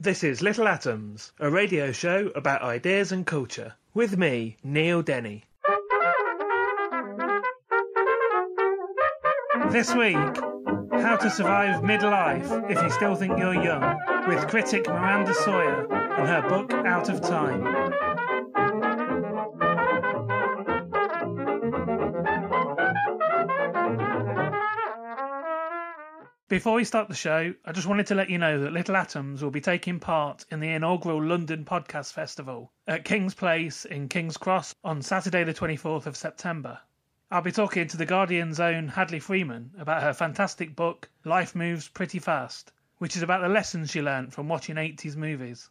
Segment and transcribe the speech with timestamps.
[0.00, 5.44] This is Little Atoms, a radio show about ideas and culture, with me, Neil Denny.
[9.70, 10.16] This week,
[11.00, 16.28] how to survive midlife if you still think you're young, with critic Miranda Sawyer and
[16.28, 17.94] her book Out of Time.
[26.46, 29.42] Before we start the show, I just wanted to let you know that Little Atoms
[29.42, 34.36] will be taking part in the inaugural London Podcast Festival at King's Place in King's
[34.36, 36.78] Cross on Saturday, the 24th of September.
[37.30, 41.88] I'll be talking to The Guardian's own Hadley Freeman about her fantastic book, Life Moves
[41.88, 45.70] Pretty Fast, which is about the lessons she learnt from watching 80s movies.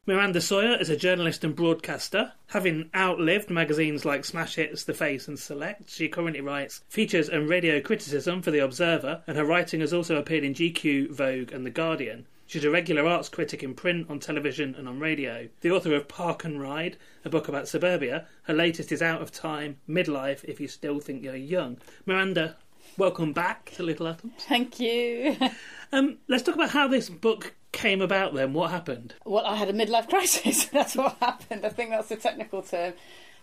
[0.06, 2.32] Miranda Sawyer is a journalist and broadcaster.
[2.48, 7.48] Having outlived magazines like Smash Hits, The Face, and Select, she currently writes features and
[7.48, 11.66] radio criticism for The Observer, and her writing has also appeared in GQ, Vogue, and
[11.66, 12.26] The Guardian.
[12.46, 15.48] She's a regular arts critic in print, on television, and on radio.
[15.62, 18.26] The author of Park and Ride, a book about suburbia.
[18.42, 21.78] Her latest is Out of Time, Midlife, if you still think you're young.
[22.06, 22.56] Miranda,
[22.98, 24.34] welcome back to Little Atoms.
[24.40, 25.36] Thank you.
[25.92, 28.52] Um, let's talk about how this book came about then.
[28.52, 29.14] What happened?
[29.24, 30.64] Well, I had a midlife crisis.
[30.72, 31.64] that's what happened.
[31.64, 32.94] I think that's the technical term.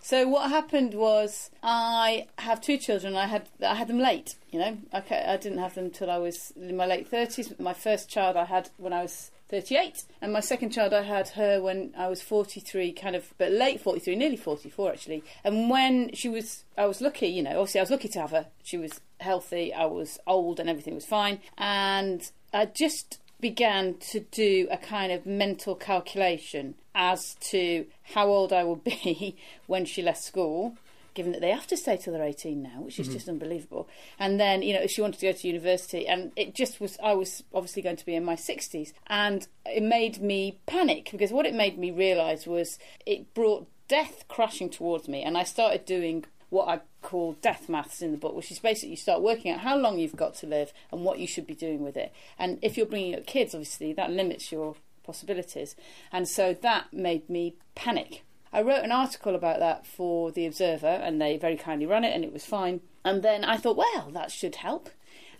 [0.04, 3.16] So what happened was I have two children.
[3.16, 4.34] I had I had them late.
[4.50, 7.54] You know, I, I didn't have them till I was in my late thirties.
[7.60, 11.28] My first child I had when I was 38 and my second child I had
[11.30, 16.14] her when I was 43 kind of but late 43 nearly 44 actually and when
[16.14, 18.78] she was I was lucky you know obviously I was lucky to have her she
[18.78, 24.66] was healthy I was old and everything was fine and I just began to do
[24.70, 29.36] a kind of mental calculation as to how old I would be
[29.66, 30.78] when she left school
[31.14, 33.16] given that they have to stay till they're 18 now, which is mm-hmm.
[33.16, 33.86] just unbelievable.
[34.18, 37.12] And then, you know, she wanted to go to university, and it just was, I
[37.12, 38.94] was obviously going to be in my 60s.
[39.08, 44.24] And it made me panic because what it made me realise was it brought death
[44.28, 45.22] crashing towards me.
[45.22, 48.90] And I started doing what I call death maths in the book, which is basically
[48.90, 51.54] you start working out how long you've got to live and what you should be
[51.54, 52.12] doing with it.
[52.38, 55.74] And if you're bringing up kids, obviously, that limits your possibilities.
[56.12, 58.22] And so that made me panic.
[58.52, 62.14] I wrote an article about that for The Observer, and they very kindly ran it,
[62.14, 62.82] and it was fine.
[63.02, 64.90] And then I thought, well, that should help.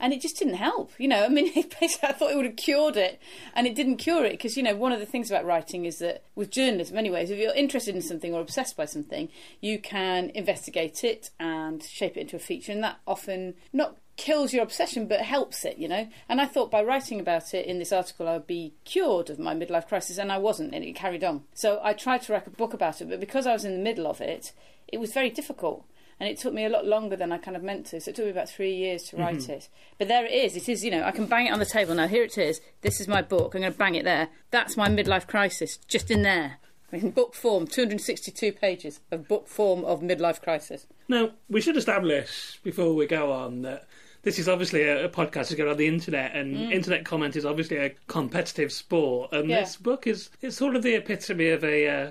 [0.02, 1.24] And it just didn't help, you know.
[1.24, 3.20] I mean, basically, I thought it would have cured it,
[3.54, 5.98] and it didn't cure it because, you know, one of the things about writing is
[6.00, 9.30] that with journalism, anyways, if you're interested in something or obsessed by something,
[9.60, 14.52] you can investigate it and shape it into a feature, and that often not kills
[14.52, 16.08] your obsession but helps it, you know.
[16.28, 19.38] And I thought by writing about it in this article I would be cured of
[19.38, 21.44] my midlife crisis and I wasn't and it carried on.
[21.54, 23.82] So I tried to write a book about it, but because I was in the
[23.82, 24.52] middle of it,
[24.88, 25.86] it was very difficult.
[26.22, 28.00] And it took me a lot longer than I kind of meant to.
[28.00, 29.68] So it took me about three years to write it.
[29.98, 30.54] But there it is.
[30.54, 32.06] It is, you know, I can bang it on the table now.
[32.06, 32.60] Here it is.
[32.82, 33.56] This is my book.
[33.56, 34.28] I'm going to bang it there.
[34.52, 36.58] That's my midlife crisis, just in there.
[36.92, 40.86] In book form, 262 pages of book form of midlife crisis.
[41.08, 43.88] Now, we should establish before we go on that
[44.22, 47.44] this is obviously a, a podcast that's going on the internet, and internet comment is
[47.44, 49.32] obviously a competitive sport.
[49.32, 49.50] And Mm.
[49.50, 49.60] Yeah.
[49.62, 52.10] this book is it's sort of the epitome of a uh,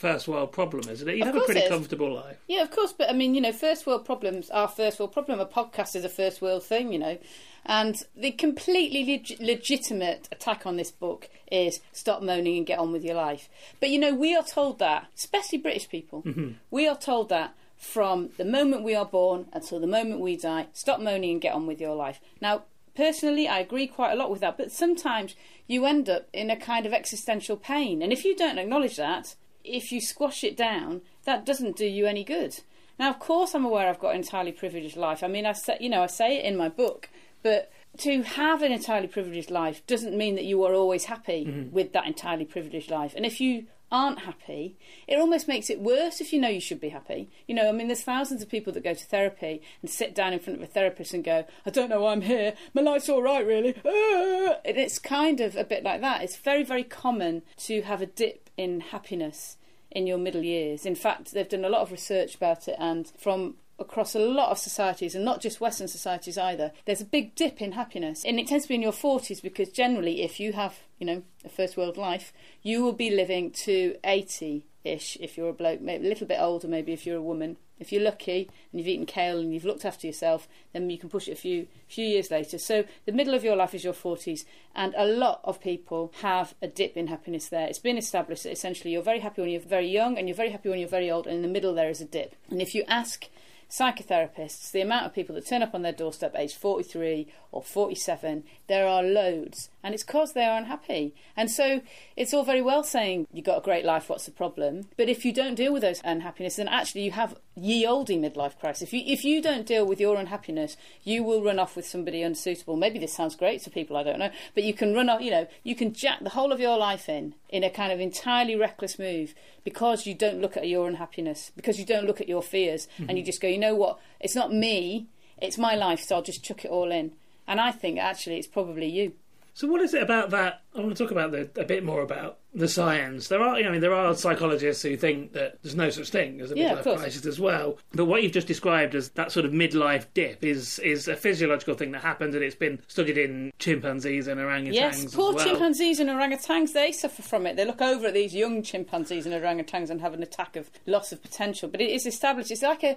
[0.00, 1.16] first world problem, isn't it?
[1.16, 2.38] You have a pretty comfortable life.
[2.48, 5.38] Yeah, of course, but I mean, you know, first world problems are first world problem.
[5.40, 7.18] A podcast is a first world thing, you know.
[7.66, 12.92] And the completely leg- legitimate attack on this book is stop moaning and get on
[12.92, 13.50] with your life.
[13.78, 16.52] But you know, we are told that, especially British people, mm-hmm.
[16.70, 20.68] we are told that from the moment we are born until the moment we die.
[20.72, 22.20] Stop moaning and get on with your life.
[22.40, 22.62] Now,
[22.94, 24.56] personally, I agree quite a lot with that.
[24.56, 25.36] But sometimes
[25.66, 29.34] you end up in a kind of existential pain, and if you don't acknowledge that,
[29.64, 32.60] if you squash it down, that doesn't do you any good.
[32.98, 35.22] Now, of course, I'm aware I've got an entirely privileged life.
[35.22, 37.08] I mean, I say, you know, I say it in my book,
[37.42, 41.74] but to have an entirely privileged life doesn't mean that you are always happy mm-hmm.
[41.74, 43.14] with that entirely privileged life.
[43.16, 44.76] And if you aren't happy,
[45.06, 47.30] it almost makes it worse if you know you should be happy.
[47.46, 50.32] You know, I mean, there's thousands of people that go to therapy and sit down
[50.32, 52.54] in front of a therapist and go, I don't know why I'm here.
[52.74, 53.74] My life's all right, really.
[53.84, 54.58] Ah!
[54.64, 56.22] And it's kind of a bit like that.
[56.22, 59.56] It's very, very common to have a dip in happiness
[59.90, 60.86] in your middle years.
[60.86, 64.50] In fact, they've done a lot of research about it, and from across a lot
[64.50, 68.24] of societies and not just Western societies either, there's a big dip in happiness.
[68.24, 71.22] And it tends to be in your 40s because generally, if you have, you know,
[71.44, 72.32] a first world life,
[72.62, 76.38] you will be living to 80 ish if you're a bloke, maybe a little bit
[76.40, 77.56] older, maybe if you're a woman.
[77.78, 81.08] If you're lucky and you've eaten kale and you've looked after yourself, then you can
[81.08, 82.58] push it a few few years later.
[82.58, 84.44] So the middle of your life is your 40s,
[84.74, 87.66] and a lot of people have a dip in happiness there.
[87.66, 90.50] It's been established that essentially you're very happy when you're very young and you're very
[90.50, 92.36] happy when you're very old, and in the middle there is a dip.
[92.50, 93.30] And if you ask
[93.70, 98.44] psychotherapists, the amount of people that turn up on their doorstep age 43 or 47,
[98.66, 99.70] there are loads.
[99.82, 101.14] And it's because they are unhappy.
[101.36, 101.80] And so
[102.16, 104.88] it's all very well saying you've got a great life, what's the problem?
[104.96, 108.58] But if you don't deal with those unhappiness, then actually you have ye olde midlife
[108.58, 108.82] crisis.
[108.82, 112.22] If you, if you don't deal with your unhappiness, you will run off with somebody
[112.22, 112.76] unsuitable.
[112.76, 114.30] Maybe this sounds great to people, I don't know.
[114.54, 117.08] But you can run off, you know, you can jack the whole of your life
[117.08, 119.34] in, in a kind of entirely reckless move
[119.64, 123.08] because you don't look at your unhappiness, because you don't look at your fears, mm-hmm.
[123.08, 125.06] and you just go, you know what, it's not me,
[125.40, 127.12] it's my life, so I'll just chuck it all in.
[127.46, 129.12] And I think actually it's probably you.
[129.60, 130.62] So, what is it about that?
[130.74, 133.28] I want to talk about the, a bit more about the science.
[133.28, 136.08] There are, you know, I mean, there are psychologists who think that there's no such
[136.08, 137.76] thing as a midlife yeah, crisis as well.
[137.92, 141.74] But what you've just described as that sort of midlife dip is is a physiological
[141.74, 144.72] thing that happens, and it's been studied in chimpanzees and orangutans.
[144.72, 145.44] Yes, poor well.
[145.44, 147.56] chimpanzees and orangutans, they suffer from it.
[147.56, 151.12] They look over at these young chimpanzees and orangutans and have an attack of loss
[151.12, 151.68] of potential.
[151.68, 152.50] But it is established.
[152.50, 152.96] It's like a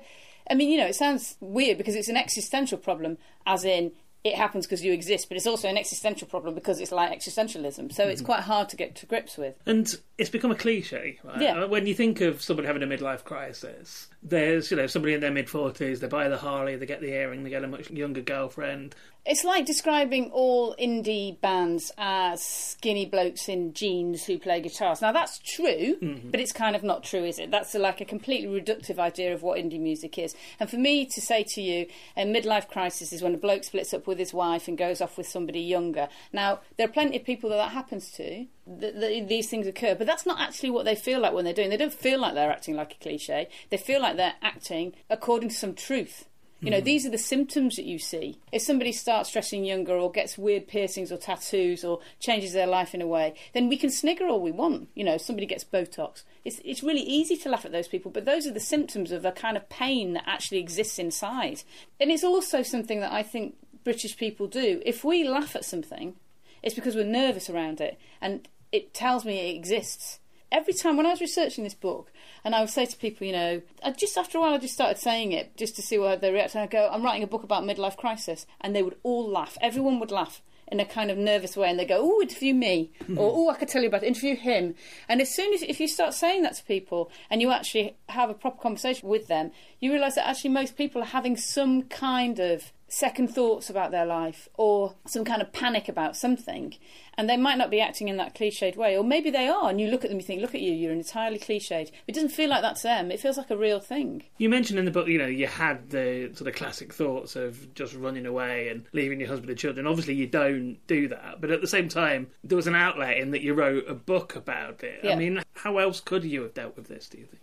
[0.49, 3.91] I mean, you know, it sounds weird because it's an existential problem, as in
[4.23, 7.91] it happens because you exist, but it's also an existential problem because it's like existentialism.
[7.93, 8.25] So it's hmm.
[8.25, 9.55] quite hard to get to grips with.
[9.65, 11.19] And it's become a cliche.
[11.23, 11.41] Right?
[11.41, 11.65] Yeah.
[11.65, 15.31] When you think of somebody having a midlife crisis, there's you know somebody in their
[15.31, 18.21] mid forties, they buy the Harley, they get the earring, they get a much younger
[18.21, 25.01] girlfriend, it's like describing all indie bands as skinny blokes in jeans who play guitars.
[25.01, 26.29] Now that's true, mm-hmm.
[26.29, 27.49] but it's kind of not true, is it?
[27.49, 30.35] That's like a completely reductive idea of what indie music is.
[30.59, 31.85] And for me to say to you,
[32.17, 35.17] a midlife crisis is when a bloke splits up with his wife and goes off
[35.17, 36.09] with somebody younger.
[36.33, 38.45] Now there are plenty of people that that happens to.
[38.65, 41.69] That, these things occur, but that's not actually what they feel like when they're doing.
[41.69, 43.49] They don't feel like they're acting like a cliche.
[43.69, 46.29] They feel like they're acting according to some truth.
[46.63, 46.85] You know, mm.
[46.85, 48.39] these are the symptoms that you see.
[48.53, 52.95] If somebody starts dressing younger or gets weird piercings or tattoos or changes their life
[52.95, 54.87] in a way, then we can snigger all we want.
[54.95, 56.23] You know, somebody gets Botox.
[56.45, 59.25] It's, it's really easy to laugh at those people, but those are the symptoms of
[59.25, 61.63] a kind of pain that actually exists inside.
[61.99, 64.81] And it's also something that I think British people do.
[64.85, 66.15] If we laugh at something,
[66.63, 70.19] it's because we're nervous around it and it tells me it exists
[70.53, 72.11] every time when I was researching this book,
[72.45, 74.75] and I would say to people, you know, I just after a while I just
[74.75, 76.53] started saying it just to see how they react.
[76.53, 79.57] And I go, I'm writing a book about midlife crisis, and they would all laugh.
[79.59, 80.41] Everyone would laugh
[80.73, 83.17] in a kind of nervous way, and they go, "Oh, interview me," hmm.
[83.17, 84.07] or "Oh, I could tell you about it.
[84.07, 84.75] Interview him."
[85.07, 88.29] And as soon as if you start saying that to people, and you actually have
[88.29, 92.39] a proper conversation with them, you realise that actually most people are having some kind
[92.39, 96.75] of second thoughts about their life or some kind of panic about something
[97.17, 99.79] and they might not be acting in that cliched way or maybe they are and
[99.79, 101.91] you look at them you think look at you you're entirely cliched.
[102.07, 103.11] It doesn't feel like that to them.
[103.11, 104.23] It feels like a real thing.
[104.37, 107.73] You mentioned in the book you know you had the sort of classic thoughts of
[107.73, 109.87] just running away and leaving your husband and children.
[109.87, 113.31] Obviously you don't do that but at the same time there was an outlet in
[113.31, 114.99] that you wrote a book about it.
[115.03, 115.11] Yeah.
[115.11, 117.41] i mean how else could you have dealt with this do you think?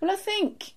[0.00, 0.74] Well i think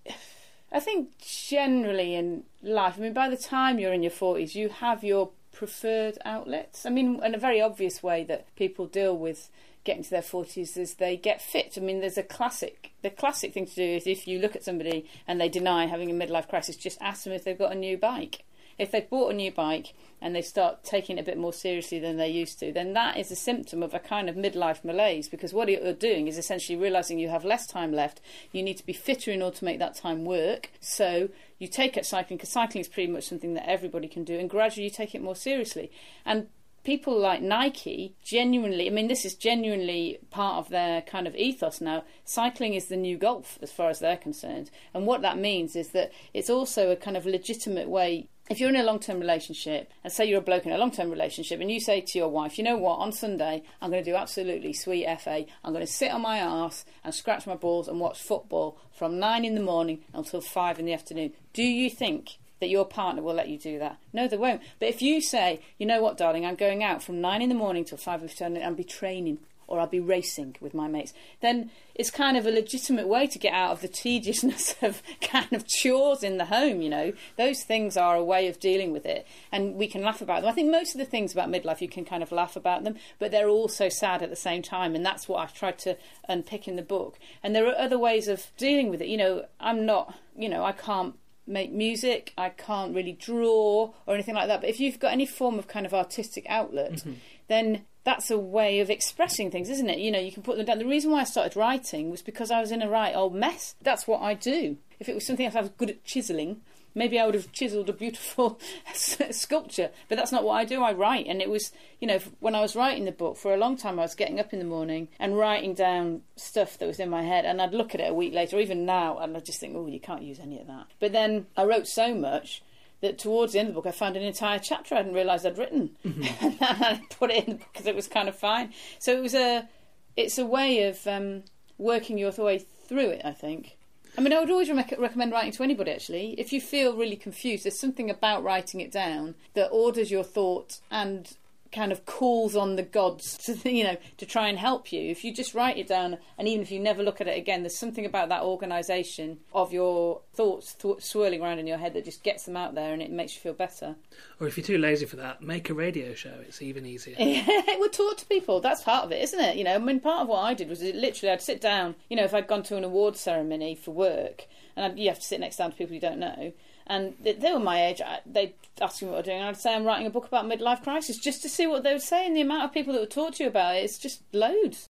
[0.71, 4.69] I think generally in life, I mean, by the time you're in your 40s, you
[4.69, 6.85] have your preferred outlets.
[6.85, 9.49] I mean, in a very obvious way that people deal with
[9.83, 11.73] getting to their 40s is they get fit.
[11.75, 14.63] I mean, there's a classic, the classic thing to do is if you look at
[14.63, 17.75] somebody and they deny having a midlife crisis, just ask them if they've got a
[17.75, 18.43] new bike.
[18.77, 21.99] If they've bought a new bike and they start taking it a bit more seriously
[21.99, 25.27] than they used to, then that is a symptom of a kind of midlife malaise
[25.29, 28.21] because what you're doing is essentially realizing you have less time left.
[28.51, 30.71] You need to be fitter in order to make that time work.
[30.79, 31.29] So
[31.59, 34.49] you take up cycling because cycling is pretty much something that everybody can do, and
[34.49, 35.91] gradually you take it more seriously.
[36.25, 36.47] And
[36.83, 41.81] people like Nike genuinely, I mean, this is genuinely part of their kind of ethos
[41.81, 42.05] now.
[42.23, 44.71] Cycling is the new golf as far as they're concerned.
[44.93, 48.69] And what that means is that it's also a kind of legitimate way if you're
[48.69, 51.59] in a long term relationship, and say you're a bloke in a long term relationship,
[51.59, 54.15] and you say to your wife, you know what, on Sunday, I'm going to do
[54.15, 55.45] absolutely sweet FA.
[55.63, 59.19] I'm going to sit on my arse and scratch my balls and watch football from
[59.19, 61.33] nine in the morning until five in the afternoon.
[61.53, 63.97] Do you think that your partner will let you do that?
[64.13, 64.61] No, they won't.
[64.79, 67.55] But if you say, you know what, darling, I'm going out from nine in the
[67.55, 70.87] morning till five in the afternoon and be training or I'll be racing with my
[70.87, 75.01] mates, then it's kind of a legitimate way to get out of the tediousness of
[75.21, 77.13] kind of chores in the home, you know.
[77.37, 80.49] Those things are a way of dealing with it, and we can laugh about them.
[80.49, 82.95] I think most of the things about midlife, you can kind of laugh about them,
[83.19, 85.97] but they're also sad at the same time, and that's what I've tried to
[86.27, 87.17] unpick in the book.
[87.43, 89.07] And there are other ways of dealing with it.
[89.07, 91.15] You know, I'm not, you know, I can't
[91.47, 95.25] make music, I can't really draw or anything like that, but if you've got any
[95.25, 97.13] form of kind of artistic outlet, mm-hmm.
[97.47, 99.99] then that's a way of expressing things, isn't it?
[99.99, 100.79] You know, you can put them down.
[100.79, 103.75] The reason why I started writing was because I was in a right old mess.
[103.81, 104.77] That's what I do.
[104.97, 106.61] If it was something else I was good at chiselling,
[106.95, 108.61] maybe I would have chiselled a beautiful
[108.93, 109.89] sculpture.
[110.07, 110.83] But that's not what I do.
[110.83, 111.27] I write.
[111.27, 113.99] And it was, you know, when I was writing the book, for a long time
[113.99, 117.23] I was getting up in the morning and writing down stuff that was in my
[117.23, 117.43] head.
[117.43, 119.75] And I'd look at it a week later, or even now, and I'd just think,
[119.75, 120.85] oh, you can't use any of that.
[121.01, 122.63] But then I wrote so much
[123.01, 125.45] that towards the end of the book I found an entire chapter I hadn't realised
[125.45, 126.23] I'd written, mm-hmm.
[126.45, 128.73] and I put it in the book because it was kind of fine.
[128.99, 129.67] So it was a,
[130.15, 131.43] it's a way of um,
[131.77, 133.21] working your way through it.
[133.23, 133.77] I think.
[134.17, 135.91] I mean, I would always re- recommend writing to anybody.
[135.91, 140.23] Actually, if you feel really confused, there's something about writing it down that orders your
[140.23, 141.35] thoughts and
[141.71, 145.09] kind of calls on the gods to you know to try and help you.
[145.09, 147.63] If you just write it down and even if you never look at it again
[147.63, 152.05] there's something about that organization of your thoughts th- swirling around in your head that
[152.05, 153.95] just gets them out there and it makes you feel better.
[154.39, 156.33] Or if you're too lazy for that make a radio show.
[156.41, 157.15] It's even easier.
[157.67, 158.59] It would talk to people.
[158.59, 159.57] That's part of it isn't it?
[159.57, 162.17] You know i mean part of what i did was literally i'd sit down you
[162.17, 164.47] know if i'd gone to an award ceremony for work
[164.77, 166.53] and you have to sit next down to people you don't know
[166.87, 168.01] and they were my age.
[168.25, 170.83] They'd ask me what I'm doing, and I'd say I'm writing a book about midlife
[170.83, 172.25] crisis just to see what they would say.
[172.25, 174.87] And the amount of people that would talk to you about it, it's just loads.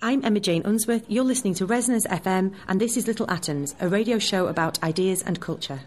[0.00, 1.04] I'm Emma Jane Unsworth.
[1.08, 5.22] You're listening to Resonance FM, and this is Little Atoms, a radio show about ideas
[5.22, 5.80] and culture.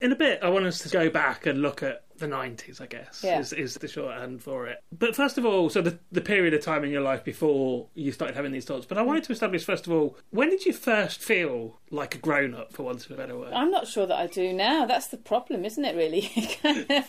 [0.00, 2.86] In a bit, I want us to go back and look at the 90s, I
[2.86, 3.40] guess, yeah.
[3.40, 4.78] is, is the shorthand for it.
[4.96, 8.12] But first of all, so the, the period of time in your life before you
[8.12, 8.86] started having these thoughts.
[8.86, 12.18] But I wanted to establish, first of all, when did you first feel like a
[12.18, 13.52] grown up, for want of a better word?
[13.52, 14.86] I'm not sure that I do now.
[14.86, 16.30] That's the problem, isn't it, really?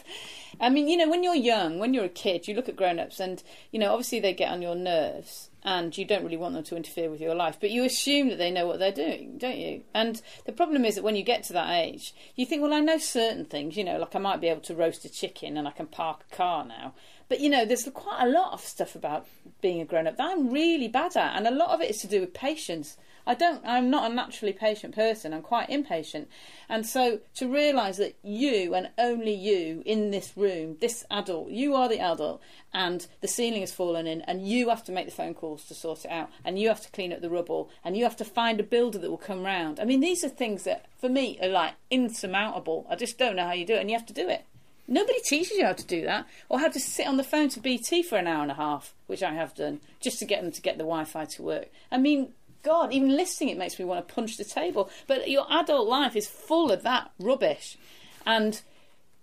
[0.59, 2.99] I mean, you know, when you're young, when you're a kid, you look at grown
[2.99, 6.55] ups and, you know, obviously they get on your nerves and you don't really want
[6.55, 9.37] them to interfere with your life, but you assume that they know what they're doing,
[9.37, 9.83] don't you?
[9.93, 12.79] And the problem is that when you get to that age, you think, well, I
[12.79, 15.67] know certain things, you know, like I might be able to roast a chicken and
[15.67, 16.93] I can park a car now.
[17.27, 19.27] But you know, there's quite a lot of stuff about
[19.61, 21.99] being a grown up that I'm really bad at, and a lot of it is
[21.99, 22.97] to do with patience.
[23.29, 23.61] I don't.
[23.63, 25.35] I'm not a naturally patient person.
[25.35, 26.27] I'm quite impatient,
[26.67, 31.75] and so to realise that you and only you in this room, this adult, you
[31.75, 32.41] are the adult,
[32.73, 35.75] and the ceiling has fallen in, and you have to make the phone calls to
[35.75, 38.25] sort it out, and you have to clean up the rubble, and you have to
[38.25, 39.79] find a builder that will come round.
[39.79, 42.87] I mean, these are things that for me are like insurmountable.
[42.89, 44.43] I just don't know how you do it, and you have to do it.
[44.87, 47.59] Nobody teaches you how to do that, or how to sit on the phone to
[47.59, 50.51] BT for an hour and a half, which I have done, just to get them
[50.51, 51.67] to get the Wi Fi to work.
[51.91, 52.33] I mean,
[52.63, 54.89] God, even listening it makes me want to punch the table.
[55.07, 57.77] But your adult life is full of that rubbish.
[58.25, 58.61] And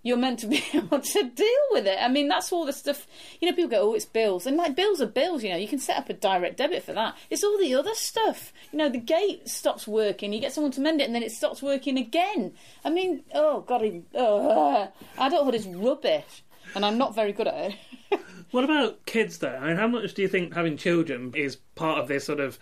[0.07, 1.99] you're meant to be able to deal with it.
[2.01, 3.07] I mean, that's all the stuff.
[3.41, 5.43] You know, people go, "Oh, it's bills," and like bills are bills.
[5.43, 7.17] You know, you can set up a direct debit for that.
[7.29, 8.53] It's all the other stuff.
[8.71, 10.33] You know, the gate stops working.
[10.33, 12.55] You get someone to mend it, and then it stops working again.
[12.85, 13.83] I mean, oh God,
[14.15, 16.45] oh, adulthood is rubbish,
[16.77, 18.21] and I'm not very good at it.
[18.53, 19.59] what about kids, though?
[19.61, 22.61] I mean, how much do you think having children is part of this sort of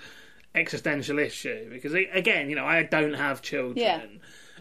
[0.55, 1.69] existential issue?
[1.71, 3.77] Because again, you know, I don't have children.
[3.77, 4.01] Yeah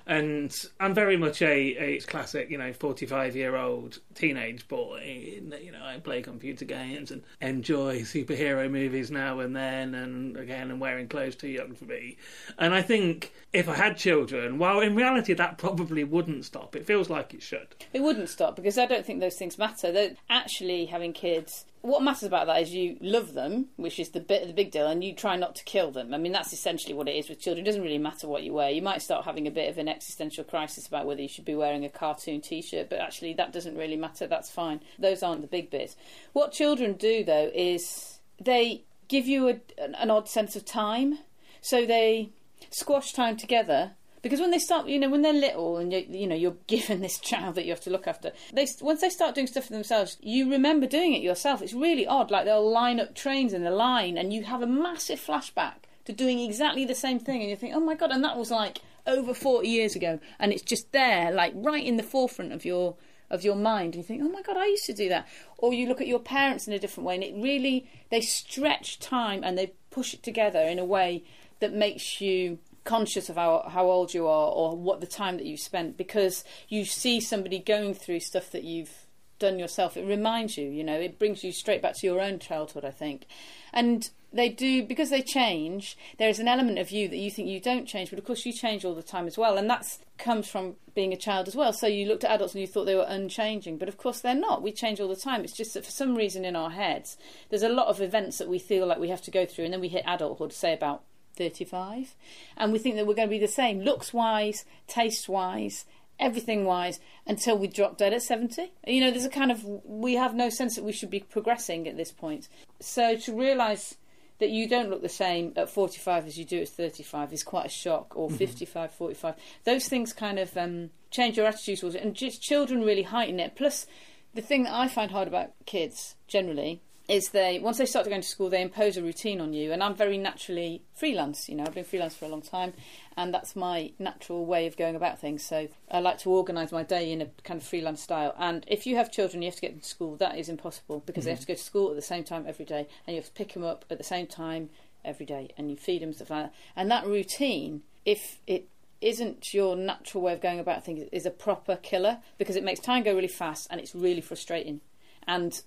[0.05, 1.47] and I'm very much a,
[1.77, 5.39] a classic, you know, 45 year old teenage boy.
[5.61, 10.71] You know, I play computer games and enjoy superhero movies now and then, and again,
[10.71, 12.17] I'm wearing clothes too young for me.
[12.57, 16.85] And I think if I had children, while in reality that probably wouldn't stop, it
[16.85, 17.75] feels like it should.
[17.93, 19.91] It wouldn't stop because I don't think those things matter.
[19.91, 24.21] That actually having kids what matters about that is you love them, which is the
[24.21, 26.13] bit the big deal, and you try not to kill them.
[26.13, 27.65] I mean, that's essentially what it is with children.
[27.65, 28.69] It doesn't really matter what you wear.
[28.69, 31.55] You might start having a bit of an existential crisis about whether you should be
[31.55, 34.27] wearing a cartoon T-shirt, but actually that doesn't really matter.
[34.27, 34.79] That's fine.
[34.97, 35.97] Those aren't the big bits.
[36.31, 41.19] What children do though is they give you a, an odd sense of time,
[41.59, 42.29] so they
[42.69, 43.91] squash time together
[44.23, 47.01] because when they start, you know, when they're little and you, you know you're given
[47.01, 49.73] this child that you have to look after, they once they start doing stuff for
[49.73, 51.61] themselves, you remember doing it yourself.
[51.61, 52.31] It's really odd.
[52.31, 56.13] Like they'll line up trains in a line, and you have a massive flashback to
[56.13, 58.79] doing exactly the same thing, and you think, oh my god, and that was like
[59.05, 62.95] over forty years ago, and it's just there, like right in the forefront of your
[63.29, 65.27] of your mind, and you think, oh my god, I used to do that.
[65.57, 68.99] Or you look at your parents in a different way, and it really they stretch
[68.99, 71.25] time and they push it together in a way
[71.59, 75.45] that makes you conscious of how, how old you are or what the time that
[75.45, 79.07] you spent because you see somebody going through stuff that you've
[79.39, 79.97] done yourself.
[79.97, 82.91] It reminds you you know it brings you straight back to your own childhood i
[82.91, 83.25] think.
[83.73, 87.47] And they do because they change there is an element of you that you think
[87.47, 89.57] you don't change but of course you change all the time as well.
[89.57, 91.73] And that comes from being a child as well.
[91.73, 94.35] So you looked at adults and you thought they were unchanging but of course they're
[94.35, 94.61] not.
[94.61, 95.43] We change all the time.
[95.43, 97.17] It's just that for some reason in our heads
[97.49, 99.73] there's a lot of events that we feel like we have to go through and
[99.73, 101.03] then we hit adulthood say about
[101.35, 102.15] 35
[102.57, 105.85] and we think that we're going to be the same looks wise taste wise
[106.19, 110.13] everything wise until we drop dead at 70 you know there's a kind of we
[110.13, 112.47] have no sense that we should be progressing at this point.
[112.79, 113.95] So to realize
[114.39, 117.67] that you don't look the same at 45 as you do at 35 is quite
[117.67, 118.37] a shock or mm-hmm.
[118.37, 122.81] 55 45 those things kind of um, change your attitude towards it and just children
[122.81, 123.55] really heighten it.
[123.55, 123.85] Plus
[124.33, 128.21] the thing that i find hard about kids generally is they once they start going
[128.21, 129.71] to school they impose a routine on you.
[129.71, 132.73] And i'm very naturally freelance you know i've been freelance for a long time
[133.17, 135.43] and that's my natural way of going about things.
[135.43, 138.33] So i like to organise my day in a kind of freelance style.
[138.37, 140.15] And if you have children you have to get them to school.
[140.15, 141.27] That is impossible because mm-hmm.
[141.27, 143.27] they have to go to school at the same time every day and you have
[143.27, 144.69] to pick them up at the same time
[145.03, 146.53] every day and you feed them stuff like that.
[146.75, 148.67] And that routine if it
[149.01, 152.79] isn't your natural way of going about things is a proper killer because it makes
[152.79, 154.79] time go really fast and it's really frustrating.
[155.27, 155.61] And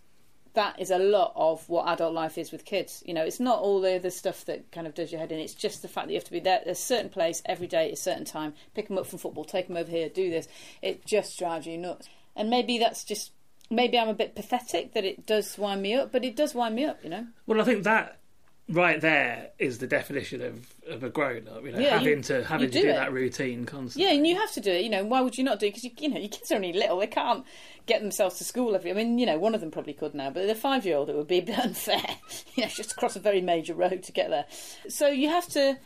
[0.57, 3.03] that is a lot of what adult life is with kids.
[3.07, 5.39] You know, it's not all the other stuff that kind of does your head in.
[5.39, 7.67] It's just the fact that you have to be there at a certain place every
[7.67, 10.31] day at a certain time, pick them up from football, take them over here, do
[10.31, 10.49] this.
[10.83, 12.09] It just drives you nuts.
[12.35, 13.33] And maybe that's just
[13.71, 16.75] maybe I'm a bit pathetic that it does wind me up, but it does wind
[16.75, 17.05] me up.
[17.05, 17.27] You know.
[17.47, 18.19] Well, I think that
[18.69, 21.65] right there is the definition of, of a grown up.
[21.65, 24.09] You know, yeah, having you, to having to do, that routine constantly.
[24.09, 24.83] Yeah, and you have to do it.
[24.83, 25.71] You know, why would you not do it?
[25.71, 27.45] Because you, you know your kids are only little; they can't
[27.87, 28.91] get themselves to school every.
[28.91, 31.29] I mean, you know, one of them probably could now, but the five-year-old it would
[31.29, 32.17] be a bit unfair.
[32.55, 34.47] you know, just across a very major road to get there.
[34.89, 35.79] So you have to,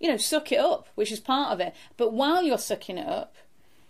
[0.00, 1.74] you know, suck it up, which is part of it.
[1.96, 3.34] But while you're sucking it up,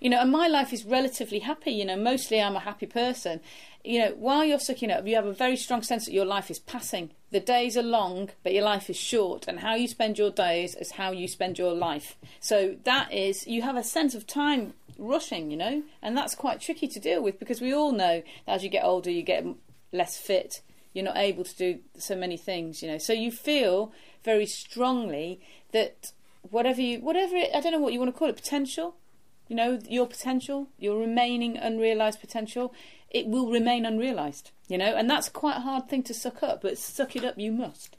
[0.00, 1.70] you know, and my life is relatively happy.
[1.70, 3.40] You know, mostly I'm a happy person.
[3.85, 6.51] You know, while you're sucking up, you have a very strong sense that your life
[6.51, 7.11] is passing.
[7.33, 10.77] The days are long, but your life is short, and how you spend your days
[10.77, 12.16] is how you spend your life.
[12.38, 16.61] So that is, you have a sense of time rushing, you know, and that's quite
[16.61, 19.45] tricky to deal with because we all know that as you get older, you get
[19.92, 20.61] less fit.
[20.92, 22.99] You're not able to do so many things, you know.
[22.99, 23.92] So you feel
[24.23, 25.40] very strongly
[25.73, 28.95] that whatever you, whatever it, I don't know what you want to call it, potential
[29.53, 32.73] you know, your potential, your remaining unrealised potential,
[33.12, 36.62] it will remain unrealised, you know, and that's quite a hard thing to suck up,
[36.62, 37.96] but suck it up you must.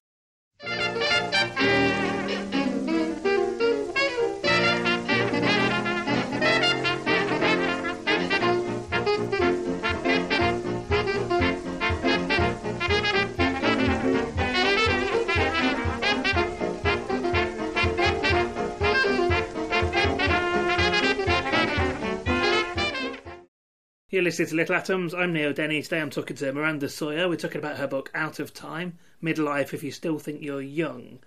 [24.14, 25.16] You're listening to Little Atoms.
[25.16, 25.82] I'm Neil Denny.
[25.82, 27.28] Today I'm talking to Miranda Sawyer.
[27.28, 31.18] We're talking about her book Out of Time Midlife If You Still Think You're Young.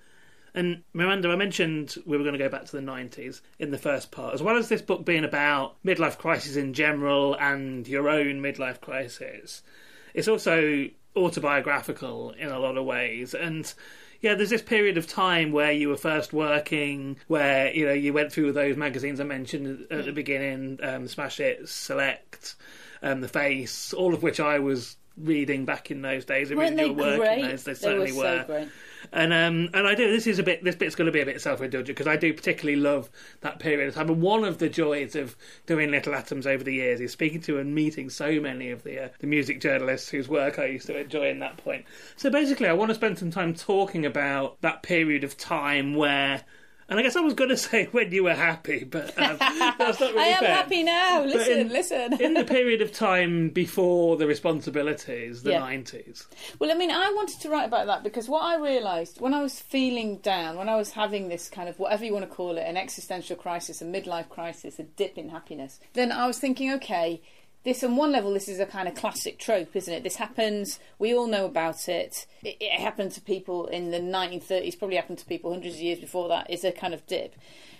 [0.54, 3.76] And Miranda, I mentioned we were going to go back to the 90s in the
[3.76, 8.08] first part, as well as this book being about midlife crisis in general and your
[8.08, 9.64] own midlife crisis.
[10.14, 13.34] It's also autobiographical in a lot of ways.
[13.34, 13.74] And
[14.20, 18.12] yeah, there's this period of time where you were first working, where you know you
[18.12, 22.54] went through those magazines I mentioned at the beginning, um, Smash Hits, Select,
[23.06, 26.52] um, The Face, all of which I was reading back in those days.
[26.52, 27.42] Weren't they great?
[27.42, 28.44] Those, they certainly they were.
[28.46, 28.68] So
[29.12, 30.10] and um, and I do.
[30.10, 30.64] This is a bit.
[30.64, 33.08] This bit's going to be a bit self-indulgent because I do particularly love
[33.40, 34.10] that period of time.
[34.10, 37.58] And one of the joys of doing Little Atoms over the years is speaking to
[37.58, 40.98] and meeting so many of the uh, the music journalists whose work I used to
[40.98, 41.84] enjoy in that point.
[42.16, 46.42] So basically, I want to spend some time talking about that period of time where
[46.88, 50.00] and I guess I was going to say when you were happy, but um, that's
[50.00, 50.54] not really I am fair.
[50.54, 51.24] happy now.
[51.24, 52.20] Listen, in, listen.
[52.20, 55.60] in the period of time before the responsibilities, the yeah.
[55.60, 56.26] 90s.
[56.58, 59.42] Well, I mean, I wanted to write about that because what I realised when I
[59.42, 62.56] was feeling down, when I was having this kind of whatever you want to call
[62.58, 66.72] it, an existential crisis, a midlife crisis, a dip in happiness, then I was thinking,
[66.74, 67.22] okay,
[67.66, 70.04] this on one level, this is a kind of classic trope, isn't it?
[70.04, 70.78] This happens.
[71.00, 72.24] We all know about it.
[72.44, 74.78] It, it happened to people in the 1930s.
[74.78, 76.46] Probably happened to people hundreds of years before that.
[76.48, 77.34] It's a kind of dip.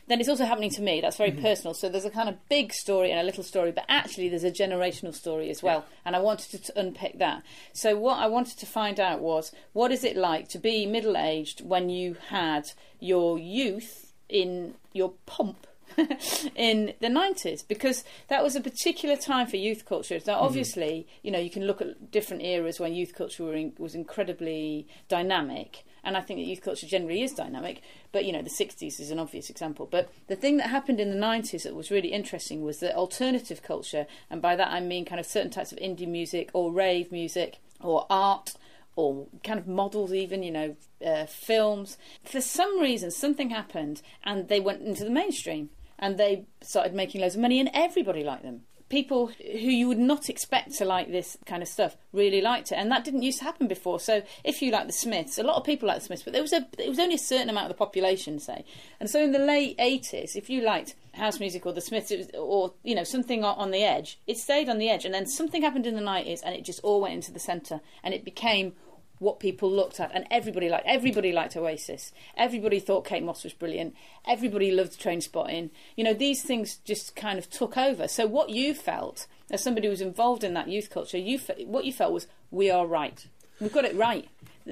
[0.08, 1.00] Then it's also happening to me.
[1.00, 1.40] That's very mm-hmm.
[1.40, 1.72] personal.
[1.72, 4.50] So there's a kind of big story and a little story, but actually there's a
[4.50, 5.84] generational story as well.
[6.04, 7.44] And I wanted to, to unpick that.
[7.72, 11.16] So what I wanted to find out was what is it like to be middle
[11.16, 12.64] aged when you had
[12.98, 15.68] your youth in your pomp
[16.54, 20.18] in the 90s because that was a particular time for youth culture.
[20.26, 23.72] Now, obviously, you know, you can look at different eras when youth culture were in,
[23.78, 27.82] was incredibly dynamic, and I think that youth culture generally is dynamic.
[28.12, 29.88] But you know, the 60s is an obvious example.
[29.90, 33.62] But the thing that happened in the 90s that was really interesting was that alternative
[33.62, 37.10] culture, and by that I mean kind of certain types of indie music or rave
[37.10, 38.54] music or art
[38.96, 41.98] or kind of models, even, you know, uh, films.
[42.24, 45.68] For some reason, something happened and they went into the mainstream
[45.98, 48.62] and they started making loads of money and everybody liked them.
[48.88, 52.76] People who you would not expect to like this kind of stuff really liked it,
[52.76, 53.98] and that didn't used to happen before.
[53.98, 56.42] So, if you like the Smiths, a lot of people like the Smiths, but there
[56.42, 58.64] was a it was only a certain amount of the population, say.
[59.00, 62.18] And so, in the late eighties, if you liked house music or the Smiths, it
[62.18, 65.12] was, or you know something on- on the edge, it stayed on the edge, and
[65.12, 68.14] then something happened in the nineties, and it just all went into the centre, and
[68.14, 68.76] it became
[69.18, 70.86] what people looked at, and everybody liked.
[70.86, 72.12] Everybody liked Oasis.
[72.36, 73.94] Everybody thought Kate Moss was brilliant.
[74.26, 75.70] Everybody loved Trainspotting.
[75.96, 78.08] You know, these things just kind of took over.
[78.08, 81.84] So what you felt as somebody who was involved in that youth culture, you what
[81.84, 83.26] you felt was we are right.
[83.60, 84.28] We've got it right.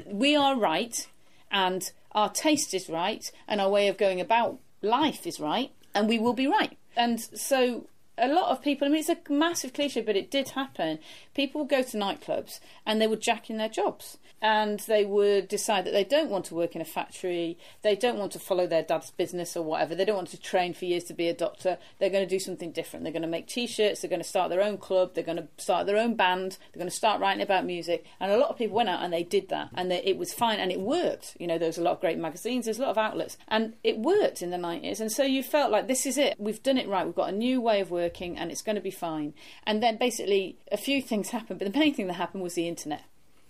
[0.07, 1.07] We are right,
[1.51, 6.09] and our taste is right, and our way of going about life is right, and
[6.09, 6.77] we will be right.
[6.97, 10.51] And so a lot of people, I mean, it's a massive cliche, but it did
[10.51, 10.99] happen.
[11.35, 14.19] People would go to nightclubs and they would jack in their jobs.
[14.43, 18.19] And they would decide that they don't want to work in a factory, they don't
[18.19, 21.05] want to follow their dad's business or whatever, they don't want to train for years
[21.05, 21.79] to be a doctor.
[21.99, 23.05] They're going to do something different.
[23.05, 25.39] They're going to make t shirts, they're going to start their own club, they're going
[25.39, 28.05] to start their own band, they're going to start writing about music.
[28.21, 29.71] And a lot of people went out and they did that.
[29.75, 31.37] And they, it was fine and it worked.
[31.39, 33.39] You know, there was a lot of great magazines, there's a lot of outlets.
[33.49, 35.01] And it worked in the 90s.
[35.01, 36.35] And so you felt like this is it.
[36.39, 37.07] We've done it right.
[37.07, 39.35] We've got a new way of working and it's going to be fine.
[39.67, 42.69] And then basically a few things happened, but the main thing that happened was the
[42.69, 43.03] internet.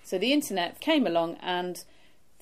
[0.05, 1.83] So the internet came along, and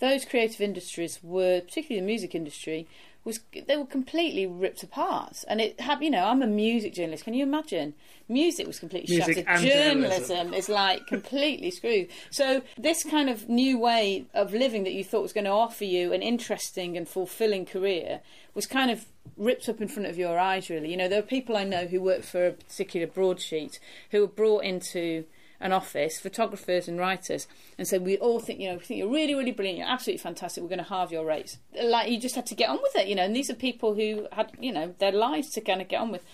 [0.00, 2.88] those creative industries were, particularly the music industry,
[3.24, 5.44] was they were completely ripped apart.
[5.46, 7.24] And it had, you know, I'm a music journalist.
[7.24, 7.94] Can you imagine?
[8.28, 9.68] Music was completely Music shattered.
[9.68, 10.54] Journalism journalism.
[10.54, 12.08] is like completely screwed.
[12.30, 15.84] So this kind of new way of living that you thought was going to offer
[15.84, 18.20] you an interesting and fulfilling career
[18.54, 19.04] was kind of
[19.36, 20.68] ripped up in front of your eyes.
[20.68, 23.78] Really, you know, there are people I know who work for a particular broadsheet
[24.10, 25.26] who were brought into
[25.62, 27.46] an office, photographers and writers,
[27.78, 29.78] and said, "We all think, you know, we think you're really, really brilliant.
[29.78, 30.62] You're absolutely fantastic.
[30.62, 33.08] We're going to halve your rates." Like you just had to get on with it,
[33.08, 33.22] you know.
[33.22, 36.12] And these are people who had, you know, their lives to kind of get on
[36.12, 36.24] with.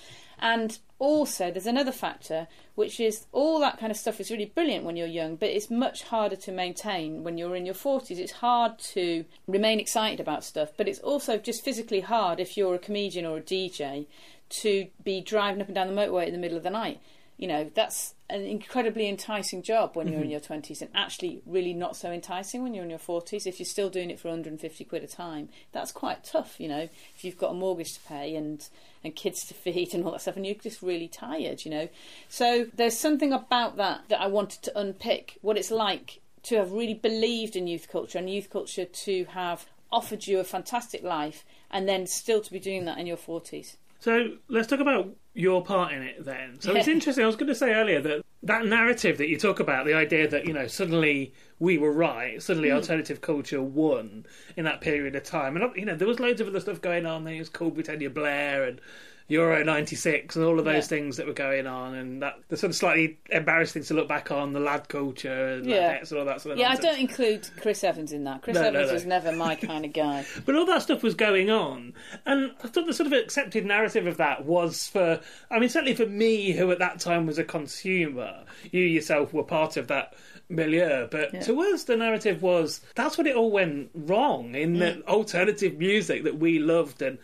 [0.41, 4.85] And also, there's another factor, which is all that kind of stuff is really brilliant
[4.85, 8.19] when you're young, but it's much harder to maintain when you're in your 40s.
[8.19, 12.75] It's hard to remain excited about stuff, but it's also just physically hard if you're
[12.75, 14.07] a comedian or a DJ
[14.51, 17.01] to be driving up and down the motorway in the middle of the night.
[17.38, 20.33] You know, that's an incredibly enticing job when you're in mm-hmm.
[20.33, 23.46] your 20s and actually really not so enticing when you're in your 40s.
[23.46, 26.88] If you're still doing it for 150 quid a time, that's quite tough, you know,
[27.14, 28.68] if you've got a mortgage to pay and,
[29.03, 31.88] and kids to feed and all that stuff and you're just really tired, you know.
[32.29, 36.72] So there's something about that that I wanted to unpick what it's like to have
[36.72, 41.44] really believed in youth culture and youth culture to have offered you a fantastic life
[41.70, 43.77] and then still to be doing that in your 40s.
[44.01, 46.61] So let's talk about your part in it then.
[46.61, 47.22] So it's interesting.
[47.22, 50.27] I was going to say earlier that that narrative that you talk about, the idea
[50.27, 52.74] that you know suddenly we were right, suddenly hmm.
[52.74, 56.48] alternative culture won in that period of time, and you know there was loads of
[56.48, 57.22] other stuff going on.
[57.22, 58.81] There was Cool Britannia Blair and
[59.29, 60.88] Euro '96 and all of those Yeah.
[60.88, 64.09] things that were going on, and that the sort of slightly embarrassing things to look
[64.09, 65.99] back on the lad culture and Yeah.
[66.01, 68.43] And all that sort of Yeah, I don't include Chris Evans in that.
[68.43, 68.95] Chris No, no, Evans no.
[68.95, 70.25] was never my kind of guy.
[70.47, 71.93] But all that stuff was going on,
[72.25, 75.95] and I thought the sort of accepted narrative of that was for, I mean, certainly
[75.95, 80.14] for me, who at that time was a consumer, you yourself were part of that
[80.49, 81.41] milieu, but Yeah.
[81.41, 85.07] to us, the narrative was that's when it all went wrong in that mm.
[85.07, 87.19] alternative music that we loved and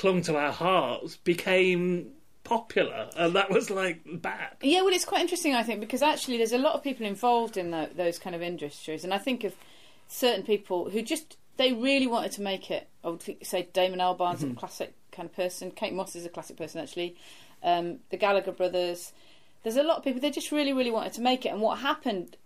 [0.00, 2.10] clung to our hearts became
[2.42, 4.56] popular, and that was like bad.
[4.62, 7.58] Yeah, well, it's quite interesting, I think, because actually there's a lot of people involved
[7.58, 9.54] in tho- those kind of industries, and I think of
[10.08, 12.88] certain people who just they really wanted to make it.
[13.04, 15.70] I would think, say Damon Albarn's a classic kind of person.
[15.70, 17.14] Kate Moss is a classic person, actually.
[17.62, 19.12] Um, the Gallagher brothers.
[19.62, 21.80] There's a lot of people they just really, really wanted to make it, and what
[21.80, 22.38] happened?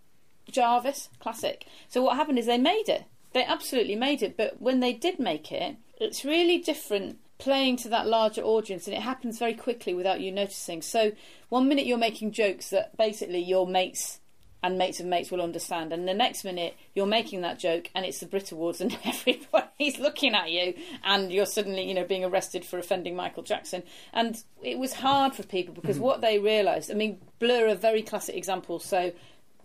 [0.50, 1.66] Jarvis, classic.
[1.88, 3.04] So what happened is they made it.
[3.32, 7.88] They absolutely made it, but when they did make it, it's really different playing to
[7.88, 10.82] that larger audience, and it happens very quickly without you noticing.
[10.82, 11.12] So,
[11.48, 14.20] one minute you're making jokes that basically your mates
[14.62, 18.06] and mates of mates will understand, and the next minute you're making that joke, and
[18.06, 22.24] it's the Brit Awards, and everybody's looking at you, and you're suddenly, you know, being
[22.24, 23.82] arrested for offending Michael Jackson.
[24.12, 26.06] And it was hard for people because mm-hmm.
[26.06, 28.84] what they realised, I mean, Blur are very classic examples.
[28.84, 29.12] So,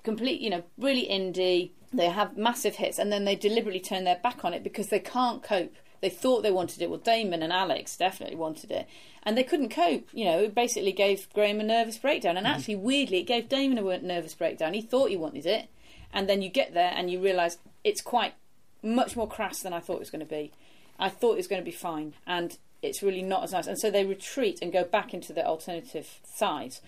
[0.04, 1.72] complete, you know, really indie.
[1.94, 5.00] They have massive hits, and then they deliberately turn their back on it because they
[5.00, 5.74] can't cope.
[6.02, 6.90] They thought they wanted it.
[6.90, 8.88] Well, Damon and Alex definitely wanted it,
[9.24, 10.08] and they couldn't cope.
[10.14, 12.38] You know, it basically gave Graham a nervous breakdown.
[12.38, 12.56] And mm-hmm.
[12.56, 14.74] actually, weirdly, it gave Damon a nervous breakdown.
[14.74, 15.70] He thought he wanted it,
[16.14, 18.34] and then you get there and you realise it's quite
[18.82, 20.52] much more crass than I thought it was going to be.
[20.98, 23.68] I thought it was going to be fine, and it's really not as nice.
[23.68, 26.82] And so they retreat and go back into the alternative sides.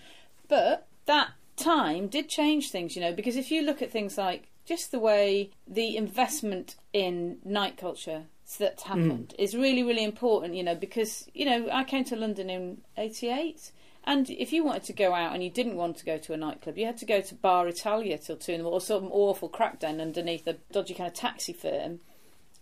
[0.48, 4.48] But that time did change things, you know, because if you look at things like
[4.64, 8.24] just the way the investment in night culture
[8.58, 9.42] that's happened hmm.
[9.42, 13.72] is really, really important, you know, because, you know, I came to London in 88.
[14.04, 16.36] And if you wanted to go out and you didn't want to go to a
[16.36, 19.08] nightclub, you had to go to Bar Italia till two in the morning, or some
[19.12, 22.00] awful crackdown underneath a dodgy kind of taxi firm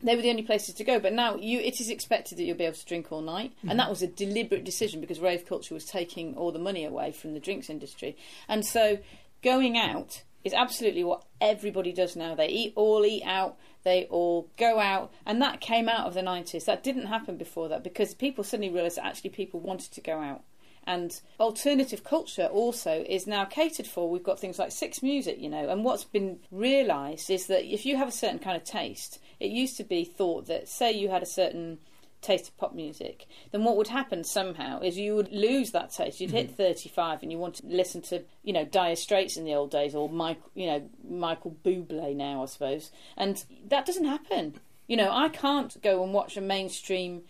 [0.03, 0.99] they were the only places to go.
[0.99, 3.79] But now you, it is expected that you'll be able to drink all night, and
[3.79, 3.91] that mm-hmm.
[3.91, 7.41] was a deliberate decision because rave culture was taking all the money away from the
[7.41, 8.17] drinks industry,
[8.49, 8.99] and so
[9.43, 12.35] going out is absolutely what everybody does now.
[12.35, 13.59] They eat all eat out.
[13.83, 16.67] They all go out, and that came out of the nineties.
[16.67, 20.21] That didn't happen before that because people suddenly realised that actually people wanted to go
[20.21, 20.43] out.
[20.87, 24.11] And alternative culture also is now catered for.
[24.11, 27.85] We've got things like Six Music, you know, and what's been realised is that if
[27.85, 31.11] you have a certain kind of taste, it used to be thought that, say, you
[31.11, 31.79] had a certain
[32.21, 36.21] taste of pop music, then what would happen somehow is you would lose that taste.
[36.21, 36.57] You'd hit mm-hmm.
[36.57, 39.95] 35 and you want to listen to, you know, Dire Straits in the old days
[39.95, 42.91] or Mike, you know, Michael Bublé now, I suppose.
[43.17, 44.61] And that doesn't happen.
[44.87, 47.23] You know, I can't go and watch a mainstream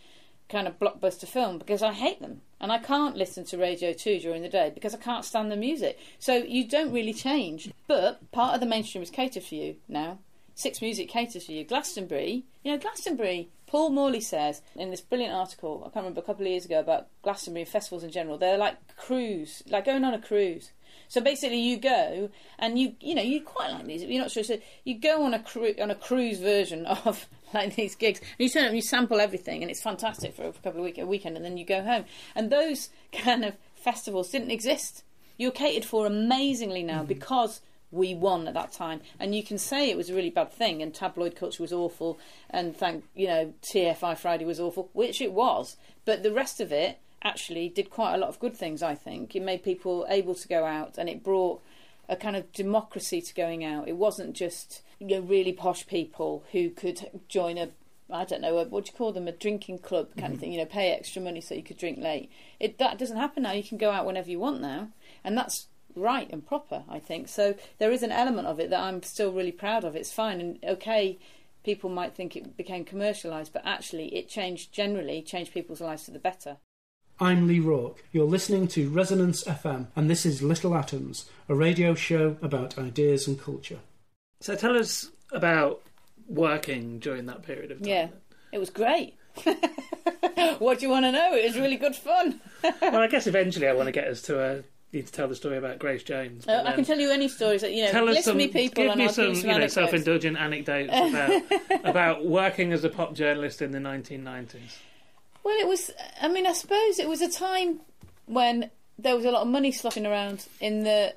[0.48, 2.42] kind of blockbuster film because I hate them.
[2.60, 5.56] And I can't listen to Radio 2 during the day because I can't stand the
[5.56, 5.98] music.
[6.18, 7.72] So you don't really change.
[7.86, 10.18] But part of the mainstream is catered for you now.
[10.60, 11.64] Six Music caters for you.
[11.64, 16.24] Glastonbury, you know, Glastonbury, Paul Morley says in this brilliant article, I can't remember, a
[16.24, 20.04] couple of years ago about Glastonbury and festivals in general, they're like cruise, like going
[20.04, 20.72] on a cruise.
[21.06, 24.02] So basically, you go and you, you know, you quite like these.
[24.02, 24.42] You're not sure.
[24.42, 28.18] So you go on a cru- on a cruise version of like these gigs.
[28.18, 30.84] And you turn up, and you sample everything, and it's fantastic for a couple of
[30.84, 32.06] week a weekend, and then you go home.
[32.34, 35.04] And those kind of festivals didn't exist.
[35.36, 37.06] You're catered for amazingly now mm-hmm.
[37.06, 39.00] because we won at that time.
[39.18, 42.18] And you can say it was a really bad thing, and tabloid culture was awful,
[42.48, 45.76] and thank you know TFI Friday was awful, which it was.
[46.04, 48.82] But the rest of it actually did quite a lot of good things.
[48.82, 51.62] I think it made people able to go out, and it brought
[52.08, 53.88] a kind of democracy to going out.
[53.88, 57.70] It wasn't just you know really posh people who could join a
[58.12, 60.40] I don't know, a, what do you call them, a drinking club kind of mm-hmm.
[60.40, 62.30] thing, you know, pay extra money so you could drink late.
[62.58, 63.52] It That doesn't happen now.
[63.52, 64.88] You can go out whenever you want now.
[65.22, 67.28] And that's right and proper, I think.
[67.28, 69.96] So there is an element of it that I'm still really proud of.
[69.96, 70.40] It's fine.
[70.40, 71.18] And okay,
[71.64, 76.10] people might think it became commercialised, but actually it changed generally, changed people's lives for
[76.10, 76.56] the better.
[77.22, 78.02] I'm Lee Rourke.
[78.12, 83.28] You're listening to Resonance FM, and this is Little Atoms, a radio show about ideas
[83.28, 83.80] and culture.
[84.40, 85.82] So tell us about
[86.26, 87.88] working during that period of time.
[87.88, 88.08] Yeah,
[88.52, 89.18] it was great.
[90.58, 91.34] what do you want to know?
[91.34, 92.40] It was really good fun.
[92.62, 94.62] well, I guess eventually I want to get us to a.
[94.92, 96.48] Need to tell the story about Grace Jones.
[96.48, 97.92] Uh, I can tell you any stories that you know.
[97.92, 102.26] tell us some, me, people, give me some, some you know, self-indulgent anecdotes about about
[102.26, 104.78] working as a pop journalist in the 1990s.
[105.44, 105.92] Well, it was.
[106.20, 107.80] I mean, I suppose it was a time
[108.26, 111.14] when there was a lot of money sloshing around in the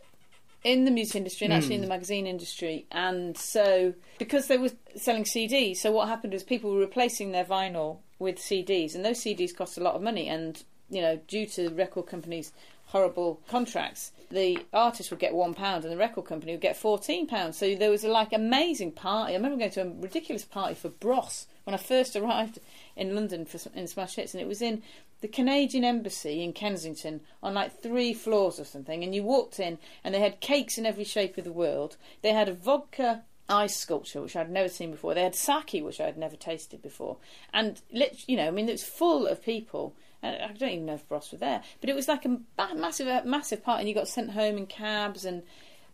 [0.64, 4.70] in the music industry and actually in the magazine industry, and so because they were
[4.96, 9.20] selling CDs, so what happened was people were replacing their vinyl with CDs, and those
[9.20, 12.54] CDs cost a lot of money, and you know, due to record companies'
[12.94, 17.26] horrible contracts, the artist would get one pound and the record company would get fourteen
[17.26, 17.58] pounds.
[17.58, 19.34] So there was a like amazing party.
[19.34, 22.60] I remember going to a ridiculous party for Bros when I first arrived
[22.96, 24.84] in London for in Smash Hits, and it was in
[25.22, 29.04] the Canadian Embassy in Kensington on like three floors or something.
[29.04, 31.98] And you walked in, and they had cakes in every shape of the world.
[32.22, 35.16] They had a vodka ice sculpture which I'd never seen before.
[35.16, 37.18] They had sake which I had never tasted before,
[37.52, 39.96] and you know, I mean, it was full of people.
[40.24, 42.40] I don't even know if Bros were there, but it was like a
[42.76, 45.44] massive, uh, massive party, and you got sent home in cabs and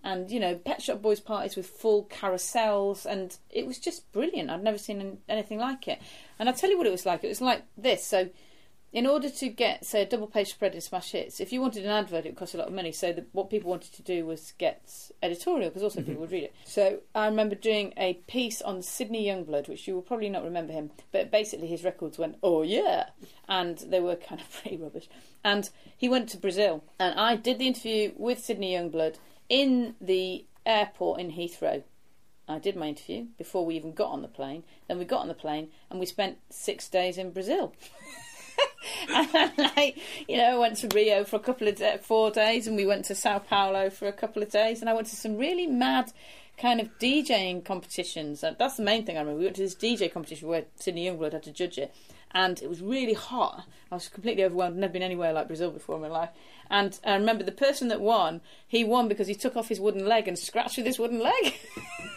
[0.04, 4.50] and you know pet shop boys parties with full carousels and it was just brilliant.
[4.50, 6.02] I'd never seen anything like it.
[6.38, 7.24] And i'll tell you what it was like.
[7.24, 8.06] It was like this.
[8.06, 8.30] So
[8.92, 11.86] in order to get, say, a double page spread in Smash Hits, if you wanted
[11.86, 12.92] an advert, it would cost a lot of money.
[12.92, 16.10] So the, what people wanted to do was get editorial because also mm-hmm.
[16.10, 16.56] people would read it.
[16.66, 20.74] So I remember doing a piece on Sydney Youngblood, which you will probably not remember
[20.74, 23.10] him, but basically his records went, oh yeah,
[23.48, 25.08] and they were kind of pretty rubbish.
[25.44, 29.16] And he went to Brazil, and I did the interview with Sydney Youngblood
[29.50, 31.84] in the airport in Heathrow.
[32.48, 34.64] I did my interview before we even got on the plane.
[34.88, 37.76] Then we got on the plane and we spent six days in Brazil.
[39.58, 42.86] like, you know, I went to Rio for a couple of four days, and we
[42.86, 45.68] went to Sao Paulo for a couple of days, and I went to some really
[45.68, 46.12] mad
[46.58, 48.42] kind of DJing competitions.
[48.42, 49.40] That's the main thing I remember.
[49.40, 51.94] We went to this DJ competition where Sydney Youngblood had to judge it,
[52.32, 53.66] and it was really hot.
[53.92, 54.78] I was completely overwhelmed.
[54.78, 56.30] Never been anywhere like Brazil before in my life.
[56.70, 60.06] And I remember the person that won, he won because he took off his wooden
[60.06, 61.56] leg and scratched with his wooden leg.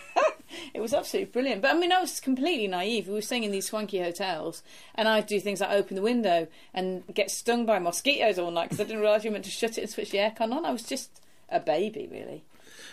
[0.75, 1.63] it was absolutely brilliant.
[1.63, 3.09] But I mean, I was completely naive.
[3.09, 4.63] We were staying in these swanky hotels,
[4.95, 8.65] and I'd do things like open the window and get stung by mosquitoes all night
[8.65, 10.67] because I didn't realise you meant to shut it and switch the aircon on.
[10.67, 12.45] I was just a baby, really.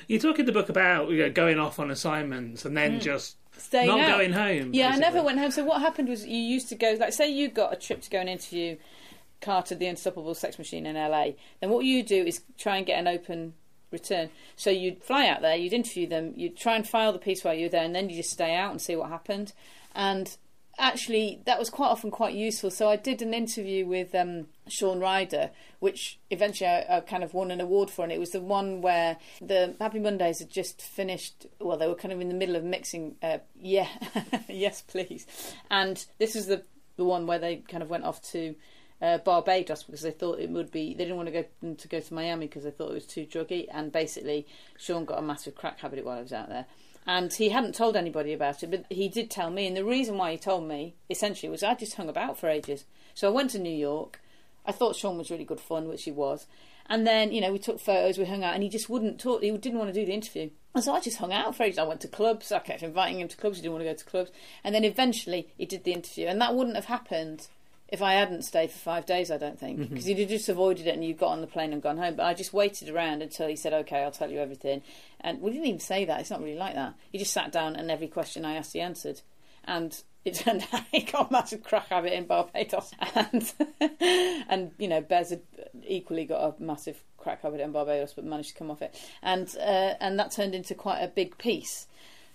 [0.10, 3.00] You talk in the book about you know, going off on assignments and then hmm.
[3.00, 4.17] just Staying not out.
[4.17, 4.74] going home.
[4.74, 5.52] Yeah, I never went home.
[5.52, 8.10] So what happened was you used to go, like, say you got a trip to
[8.10, 8.78] go and interview
[9.39, 11.32] Carter, the Unstoppable Sex Machine in LA.
[11.62, 13.54] Then what you do is try and get an open
[13.91, 14.30] return.
[14.56, 17.54] So you'd fly out there, you'd interview them, you'd try and file the piece while
[17.54, 19.54] you're there, and then you just stay out and see what happened.
[19.93, 20.36] And
[20.79, 22.71] actually, that was quite often quite useful.
[22.71, 27.33] So I did an interview with um, Shaun Ryder, which eventually I, I kind of
[27.33, 30.81] won an award for, and it was the one where the Happy Mondays had just
[30.81, 31.45] finished.
[31.59, 33.15] Well, they were kind of in the middle of mixing.
[33.21, 33.87] Uh, yeah,
[34.47, 35.27] yes, please.
[35.69, 36.63] And this was the
[36.95, 38.55] the one where they kind of went off to.
[39.01, 42.01] Uh, Barbados because they thought it would be they didn't want to go to go
[42.01, 44.45] to Miami because they thought it was too druggy and basically
[44.77, 46.65] Shaun got a massive crack habit while I was out there
[47.05, 49.67] and he hadn't told anybody about it, but he did tell me.
[49.67, 52.85] And the reason why he told me essentially was I just hung about for ages.
[53.13, 54.21] So I went to New York.
[54.65, 56.45] I thought Shaun was really good fun, which he was.
[56.88, 59.41] And then you know we took photos, we hung out, and he just wouldn't talk.
[59.41, 60.49] He didn't want to do the interview.
[60.75, 61.79] And so I just hung out for ages.
[61.79, 62.51] I went to clubs.
[62.51, 63.57] I kept inviting him to clubs.
[63.57, 64.31] He didn't want to go to clubs.
[64.63, 67.47] And then eventually he did the interview, and that wouldn't have happened
[67.91, 70.86] if I hadn't stayed for five days, I don't think, because he'd have just avoided
[70.86, 72.15] it and you got on the plane and gone home.
[72.15, 74.84] But I just waited around until he said, "Okay, I'll tell you everything."
[75.19, 76.19] And we didn't even say that.
[76.19, 76.93] It's not really like that.
[77.12, 79.21] He just sat down and every question I asked, he answered.
[79.65, 83.54] And it turned out he got a massive crack habit in Barbados, and
[84.47, 85.41] and you know Bez had
[85.86, 89.56] equally got a massive crack habit in Barbados, but managed to come off it, and
[89.60, 91.88] uh, and that turned into quite a big piece.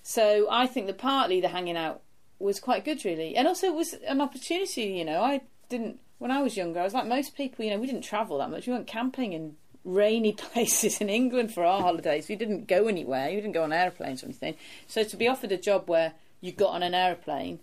[0.02, 2.02] So I think that partly the hanging out
[2.44, 4.84] was quite good, really, and also it was an opportunity.
[4.84, 6.80] You know, I didn't when I was younger.
[6.80, 7.64] I was like most people.
[7.64, 8.66] You know, we didn't travel that much.
[8.66, 12.28] We went camping in rainy places in England for our holidays.
[12.28, 13.30] We didn't go anywhere.
[13.30, 14.56] We didn't go on airplanes or anything.
[14.86, 17.60] So to be offered a job where you got on an aeroplane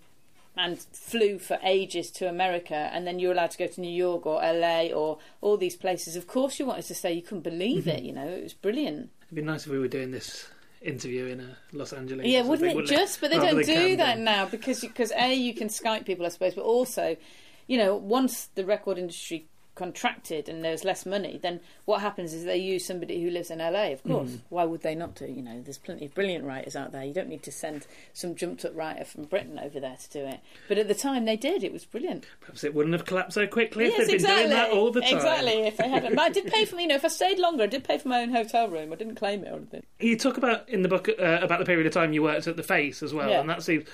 [0.56, 4.26] and flew for ages to America, and then you're allowed to go to New York
[4.26, 6.14] or LA or all these places.
[6.14, 7.12] Of course, you wanted to stay.
[7.12, 7.96] You couldn't believe mm-hmm.
[7.96, 8.02] it.
[8.02, 9.10] You know, it was brilliant.
[9.26, 10.46] It'd be nice if we were doing this
[10.84, 12.26] interview in uh, Los Angeles.
[12.26, 13.20] Yeah, wouldn't it just?
[13.20, 16.30] But they Rather don't do that now because because a you can Skype people, I
[16.30, 17.16] suppose, but also,
[17.66, 22.44] you know, once the record industry contracted and there's less money, then what happens is
[22.44, 23.92] they use somebody who lives in LA.
[23.92, 24.40] Of course, Mm.
[24.50, 25.26] why would they not do?
[25.26, 27.04] You know, there's plenty of brilliant writers out there.
[27.04, 30.26] You don't need to send some jumped up writer from Britain over there to do
[30.26, 30.40] it.
[30.68, 31.64] But at the time they did.
[31.64, 32.26] It was brilliant.
[32.40, 35.00] Perhaps it wouldn't have collapsed so quickly if yes, they'd been doing that all the
[35.00, 35.16] time.
[35.16, 35.52] Exactly.
[35.66, 37.66] If they hadn't, but I did pay for you know if I stayed longer, I
[37.66, 38.92] did pay for my own hotel room.
[38.92, 39.82] I didn't claim it or anything.
[40.00, 42.56] You talk about in the book uh, about the period of time you worked at
[42.56, 43.40] the Face as well, Yeah.
[43.40, 43.84] and that seems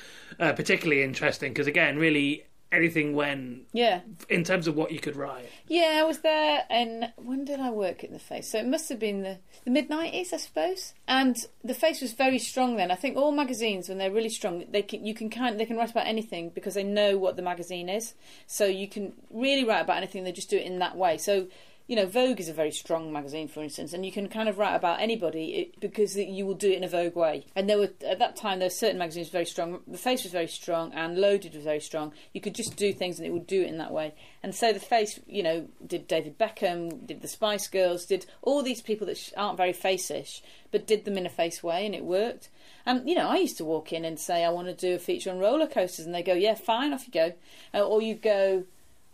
[0.40, 4.00] uh, particularly interesting because again, really anything when Yeah.
[4.28, 5.48] in terms of what you could write.
[5.66, 8.50] Yeah, I was there, and when did I work at the Face?
[8.50, 10.94] So it must have been the, the mid nineties, I suppose.
[11.06, 12.90] And the Face was very strong then.
[12.90, 15.76] I think all magazines, when they're really strong, they can you can kind they can
[15.76, 18.14] write about anything because they know what the magazine is.
[18.46, 20.24] So you can really write about anything.
[20.24, 21.18] They just do it in that way.
[21.18, 21.48] So.
[21.88, 24.58] You know, Vogue is a very strong magazine, for instance, and you can kind of
[24.58, 27.46] write about anybody because you will do it in a Vogue way.
[27.56, 29.80] And there were at that time there were certain magazines very strong.
[29.86, 32.12] The Face was very strong, and Loaded was very strong.
[32.34, 34.12] You could just do things, and it would do it in that way.
[34.42, 38.62] And so the Face, you know, did David Beckham, did the Spice Girls, did all
[38.62, 42.04] these people that aren't very face-ish, but did them in a face way, and it
[42.04, 42.50] worked.
[42.84, 44.98] And you know, I used to walk in and say I want to do a
[44.98, 47.32] feature on roller coasters, and they go, "Yeah, fine, off you go."
[47.72, 48.64] Uh, or you go,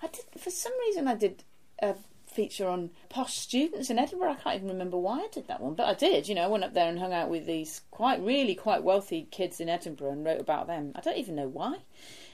[0.02, 1.44] "I did." For some reason, I did
[1.80, 1.94] a
[2.34, 4.32] feature on posh students in Edinburgh.
[4.32, 6.28] I can't even remember why I did that one, but I did.
[6.28, 9.28] You know, I went up there and hung out with these quite, really quite wealthy
[9.30, 10.92] kids in Edinburgh and wrote about them.
[10.94, 11.78] I don't even know why.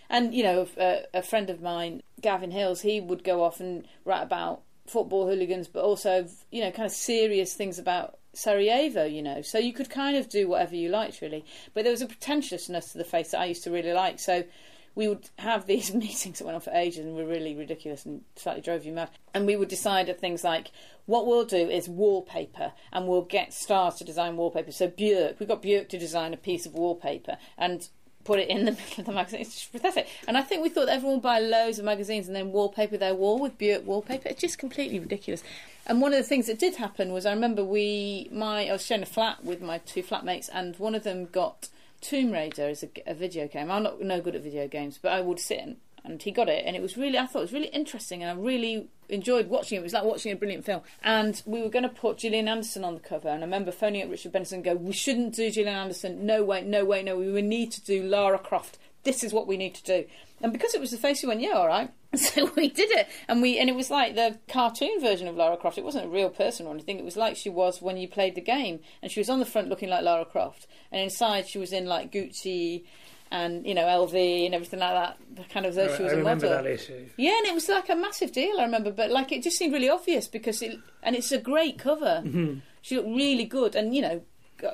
[0.08, 3.60] And you know, a, uh, a friend of mine, Gavin Hills, he would go off
[3.60, 9.04] and write about football hooligans, but also you know, kind of serious things about Sarajevo.
[9.04, 11.44] You know, so you could kind of do whatever you liked, really.
[11.74, 14.18] But there was a pretentiousness to the face that I used to really like.
[14.18, 14.44] So
[14.94, 18.22] we would have these meetings that went on for ages and were really ridiculous and
[18.36, 19.10] slightly drove you mad.
[19.34, 20.70] And we would decide at things like,
[21.06, 24.70] what we'll do is wallpaper, and we'll get stars to design wallpaper.
[24.72, 27.88] So Björk, we got Björk to design a piece of wallpaper, and
[28.24, 29.40] put it in the middle of the magazine.
[29.40, 30.06] It's just pathetic.
[30.28, 33.14] And I think we thought everyone would buy loads of magazines and then wallpaper their
[33.14, 34.28] wall with Björk wallpaper.
[34.28, 35.42] It's just completely ridiculous.
[35.86, 38.84] And one of the things that did happen was I remember we, my, I was
[38.84, 41.68] sharing a flat with my two flatmates, and one of them got
[42.00, 43.70] Tomb Raider is a, a video game.
[43.70, 46.48] I'm not no good at video games, but I would sit and, and he got
[46.48, 49.48] it, and it was really I thought it was really interesting, and I really enjoyed
[49.48, 49.80] watching it.
[49.80, 50.80] It was like watching a brilliant film.
[51.02, 54.02] And we were going to put Gillian Anderson on the cover, and I remember phoning
[54.02, 56.24] up Richard Benson and go, "We shouldn't do Gillian Anderson.
[56.24, 57.16] No way, no way, no.
[57.16, 58.78] We need to do Lara Croft.
[59.04, 60.04] This is what we need to do."
[60.42, 63.06] And because it was the face, we went, "Yeah, all right." So we did it,
[63.28, 65.78] and we and it was like the cartoon version of Lara Croft.
[65.78, 66.98] It wasn't a real person or anything.
[66.98, 69.46] It was like she was when you played the game, and she was on the
[69.46, 72.82] front looking like Lara Croft, and inside she was in like Gucci
[73.30, 74.92] and you know LV and everything like
[75.36, 75.48] that.
[75.50, 76.64] Kind of though she was I a remember model.
[76.64, 77.06] that issue.
[77.16, 78.58] Yeah, and it was like a massive deal.
[78.58, 81.78] I remember, but like it just seemed really obvious because it and it's a great
[81.78, 82.22] cover.
[82.24, 82.58] Mm-hmm.
[82.82, 84.22] She looked really good, and you know,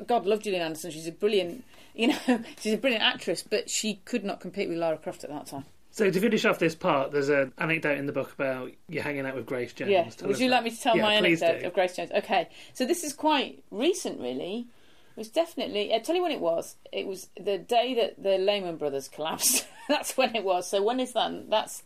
[0.06, 0.90] God love Gillian Anderson.
[0.90, 1.64] She's a brilliant,
[1.96, 2.16] you know,
[2.60, 5.64] she's a brilliant actress, but she could not compete with Lara Croft at that time.
[5.90, 9.24] So to finish off this part, there's an anecdote in the book about you hanging
[9.24, 9.90] out with Grace Jones.
[9.90, 10.04] Yeah.
[10.10, 10.56] Tell Would you that.
[10.56, 11.66] like me to tell Yeah, my anecdote do.
[11.68, 12.10] of Grace Jones?
[12.14, 12.48] Okay.
[12.74, 14.66] So this is quite recent, really.
[15.16, 15.94] It was definitely.
[15.94, 16.76] I'll tell you when it was.
[16.92, 19.66] It was the day that the Lehman Brothers collapsed.
[19.88, 20.68] That's when it was.
[20.68, 21.48] So when is that?
[21.48, 21.82] That's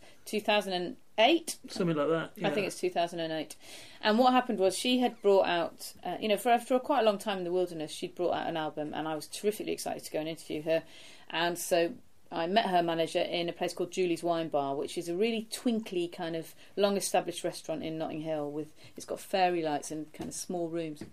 [1.17, 1.57] 2008.
[1.69, 2.31] Something like that.
[2.43, 3.55] I think it's 2008.
[4.01, 7.03] And what happened was she had brought out, uh, you know, for after quite a
[7.03, 10.03] long time in the wilderness, she'd brought out an album, and I was terrifically excited
[10.03, 10.83] to go and interview her.
[11.29, 11.93] And so
[12.31, 15.47] I met her manager in a place called Julie's Wine Bar, which is a really
[15.51, 18.49] twinkly kind of long-established restaurant in Notting Hill.
[18.51, 21.03] With it's got fairy lights and kind of small rooms.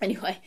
[0.00, 0.38] Anyway,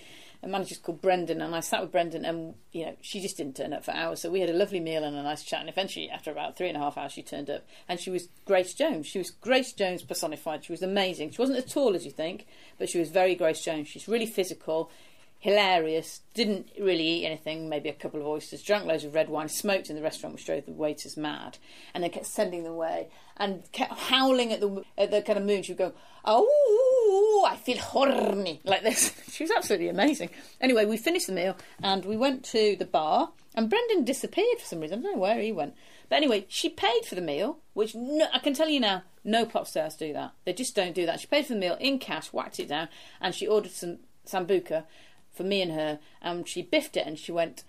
[0.44, 3.56] a manager's called Brendan, and I sat with Brendan, and you know she just didn't
[3.56, 4.22] turn up for hours.
[4.22, 6.68] So we had a lovely meal and a nice chat, and eventually, after about three
[6.68, 9.08] and a half hours, she turned up, and she was Grace Jones.
[9.08, 10.66] She was Grace Jones personified.
[10.66, 11.32] She was amazing.
[11.32, 12.48] She wasn't as tall as you think,
[12.80, 13.88] but she was very Grace Jones.
[13.88, 14.90] She's really physical,
[15.38, 16.22] hilarious.
[16.34, 18.64] Didn't really eat anything, maybe a couple of oysters.
[18.64, 19.48] Drank loads of red wine.
[19.48, 21.60] Smoked in the restaurant, which drove the waiters mad,
[21.94, 23.10] and they kept sending them away
[23.42, 25.64] and kept howling at the at the kind of moon.
[25.64, 29.14] She would go, "Oh, I feel horny," like this.
[29.32, 30.30] she was absolutely amazing.
[30.62, 34.68] Anyway, we finished the meal and we went to the bar, and Brendan disappeared for
[34.68, 35.00] some reason.
[35.00, 35.74] I don't know where he went.
[36.08, 39.46] But anyway, she paid for the meal, which no, I can tell you now, no
[39.46, 40.34] pop stars do that.
[40.46, 41.20] They just don't do that.
[41.20, 42.90] She paid for the meal in cash, whacked it down,
[43.20, 44.86] and she ordered some sambuca
[45.34, 47.64] for me and her, and she biffed it, and she went,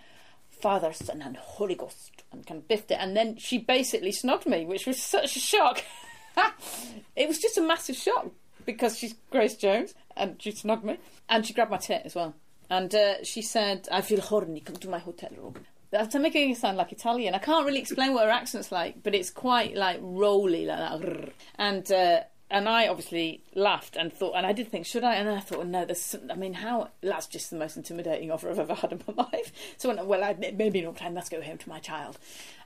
[0.63, 4.47] Father, Son, and Holy Ghost, and kind of biffed it, and then she basically snogged
[4.47, 5.83] me, which was such a shock.
[7.17, 8.29] it was just a massive shock
[8.65, 10.99] because she's Grace Jones, and she snogged me,
[11.29, 12.35] and she grabbed my tit as well.
[12.71, 15.57] And uh, she said, I feel horny, come to my hotel room.
[15.91, 17.35] That's making it sound like Italian.
[17.35, 21.33] I can't really explain what her accent's like, but it's quite like rolly, like that.
[21.57, 22.21] And uh,
[22.53, 25.15] and I obviously laughed and thought, and I did think, should I?
[25.15, 26.03] And I thought, no, there's.
[26.03, 26.91] Some, I mean, how?
[27.01, 29.75] That's just the most intimidating offer I've ever had in my life.
[29.79, 30.99] So I went, well, I, maybe not.
[30.99, 31.15] Time.
[31.15, 32.19] Let's go home to my child.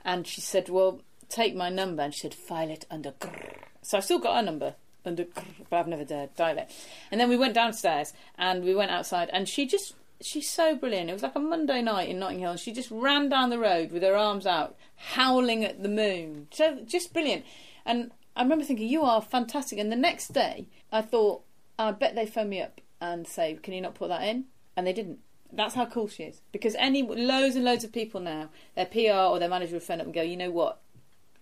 [0.03, 2.03] And she said, well, take my number.
[2.03, 3.13] And she said, file it under.
[3.13, 3.59] Grrr.
[3.81, 4.75] So I've still got her number
[5.05, 6.69] under, grrr, but I've never dared dial it.
[7.09, 11.09] And then we went downstairs and we went outside, and she just she's so brilliant.
[11.09, 13.59] It was like a Monday night in Notting Hill, and she just ran down the
[13.59, 16.47] road with her arms out, howling at the moon.
[16.51, 17.45] So just brilliant.
[17.85, 21.43] And I remember thinking, "You are fantastic." And the next day, I thought,
[21.79, 24.85] "I bet they phone me up and say, can you not put that in?" And
[24.85, 25.19] they didn't.
[25.51, 26.41] That's how cool she is.
[26.51, 29.99] Because any loads and loads of people now, their PR or their manager would phone
[29.99, 30.81] up and go, "You know what?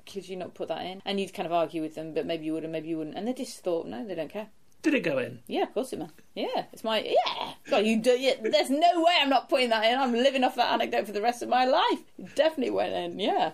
[0.06, 2.46] Could you not put that in?" And you'd kind of argue with them, but maybe
[2.46, 3.18] you would and maybe you wouldn't.
[3.18, 4.50] And they just thought, "No, they don't care."
[4.82, 5.40] Did it go in?
[5.48, 6.12] Yeah, of course it man.
[6.36, 7.54] Yeah, it's my yeah.
[7.70, 8.12] God, you do.
[8.12, 9.98] Yeah, there's no way I'm not putting that in.
[9.98, 12.04] I'm living off that anecdote for the rest of my life.
[12.20, 13.20] It definitely went in.
[13.20, 13.54] Yeah.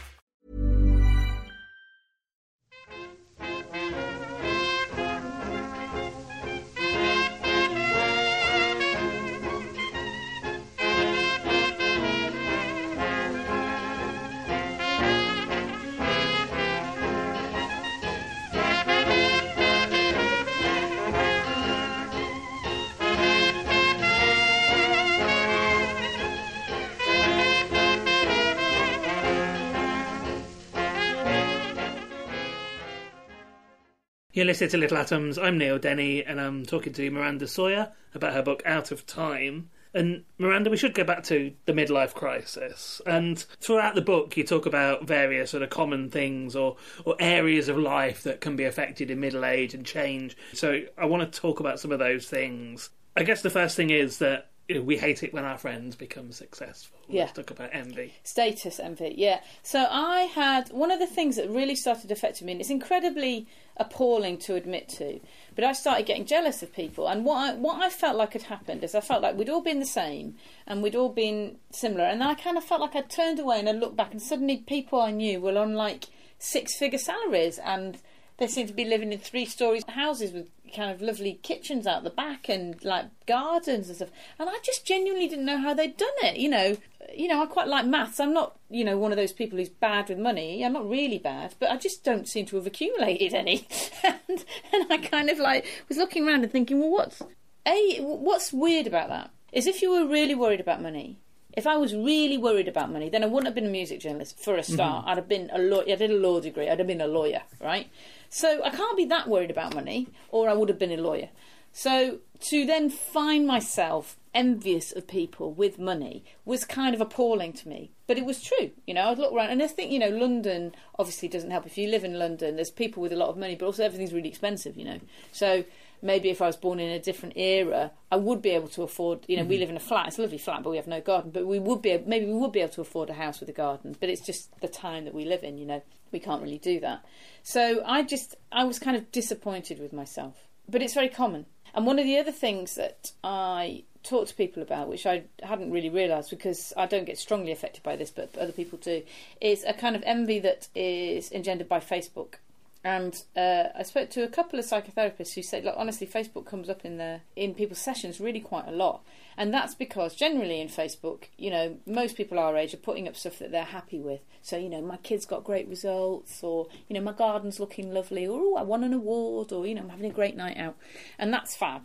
[34.51, 35.37] Listening to Little Atoms.
[35.37, 39.69] I'm Neil Denny, and I'm talking to Miranda Sawyer about her book Out of Time.
[39.93, 42.99] And Miranda, we should go back to the midlife crisis.
[43.05, 46.75] And throughout the book, you talk about various sort of common things or,
[47.05, 50.35] or areas of life that can be affected in middle age and change.
[50.51, 52.89] So I want to talk about some of those things.
[53.15, 55.97] I guess the first thing is that you know, we hate it when our friends
[55.97, 56.97] become successful.
[57.09, 57.23] Yeah.
[57.23, 58.13] Let's talk about envy.
[58.23, 59.41] Status envy, yeah.
[59.63, 63.47] So I had one of the things that really started affecting me, and it's incredibly
[63.75, 65.19] appalling to admit to,
[65.55, 67.09] but I started getting jealous of people.
[67.09, 69.59] And what I, what I felt like had happened is I felt like we'd all
[69.59, 72.05] been the same and we'd all been similar.
[72.05, 74.21] And then I kind of felt like I turned away and I looked back, and
[74.21, 76.05] suddenly people I knew were on like
[76.39, 77.97] six figure salaries and
[78.37, 82.03] they seemed to be living in three story houses with kind of lovely kitchens out
[82.03, 84.09] the back and like gardens and stuff.
[84.39, 86.37] And I just genuinely didn't know how they'd done it.
[86.37, 86.77] You know,
[87.15, 88.19] you know, I quite like maths.
[88.19, 90.63] I'm not, you know, one of those people who's bad with money.
[90.63, 93.67] I'm not really bad, but I just don't seem to have accumulated any.
[94.03, 97.21] and, and I kind of like was looking around and thinking, well, what's
[97.67, 101.17] a what's weird about that is if you were really worried about money.
[101.53, 104.39] If I was really worried about money, then I wouldn't have been a music journalist
[104.39, 105.01] for a start.
[105.01, 105.09] Mm-hmm.
[105.09, 105.93] I'd have been a lawyer.
[105.93, 106.69] I did a law degree.
[106.69, 107.89] I'd have been a lawyer, right?
[108.29, 111.29] So I can't be that worried about money, or I would have been a lawyer.
[111.73, 117.67] So to then find myself envious of people with money was kind of appalling to
[117.67, 117.91] me.
[118.07, 119.09] But it was true, you know.
[119.09, 121.65] I'd look around and I think, you know, London obviously doesn't help.
[121.65, 124.13] If you live in London, there's people with a lot of money, but also everything's
[124.13, 124.99] really expensive, you know.
[125.31, 125.63] So
[126.01, 129.25] maybe if I was born in a different era, I would be able to afford.
[129.27, 129.61] You know, we mm-hmm.
[129.61, 131.31] live in a flat; it's a lovely flat, but we have no garden.
[131.31, 133.53] But we would be maybe we would be able to afford a house with a
[133.53, 133.95] garden.
[133.99, 135.57] But it's just the time that we live in.
[135.57, 135.81] You know,
[136.11, 137.05] we can't really do that.
[137.43, 140.47] So I just I was kind of disappointed with myself.
[140.69, 141.45] But it's very common.
[141.73, 145.71] And one of the other things that I talk to people about, which I hadn't
[145.71, 149.03] really realised because I don't get strongly affected by this, but other people do,
[149.39, 152.35] is a kind of envy that is engendered by Facebook.
[152.83, 156.67] And uh, I spoke to a couple of psychotherapists who said, look, honestly, Facebook comes
[156.67, 159.03] up in the in people's sessions really quite a lot,
[159.37, 163.15] and that's because generally in Facebook, you know, most people our age are putting up
[163.15, 164.21] stuff that they're happy with.
[164.41, 168.25] So, you know, my kids got great results, or you know, my garden's looking lovely,
[168.25, 170.75] or oh, I won an award, or you know, I'm having a great night out,
[171.19, 171.83] and that's fab.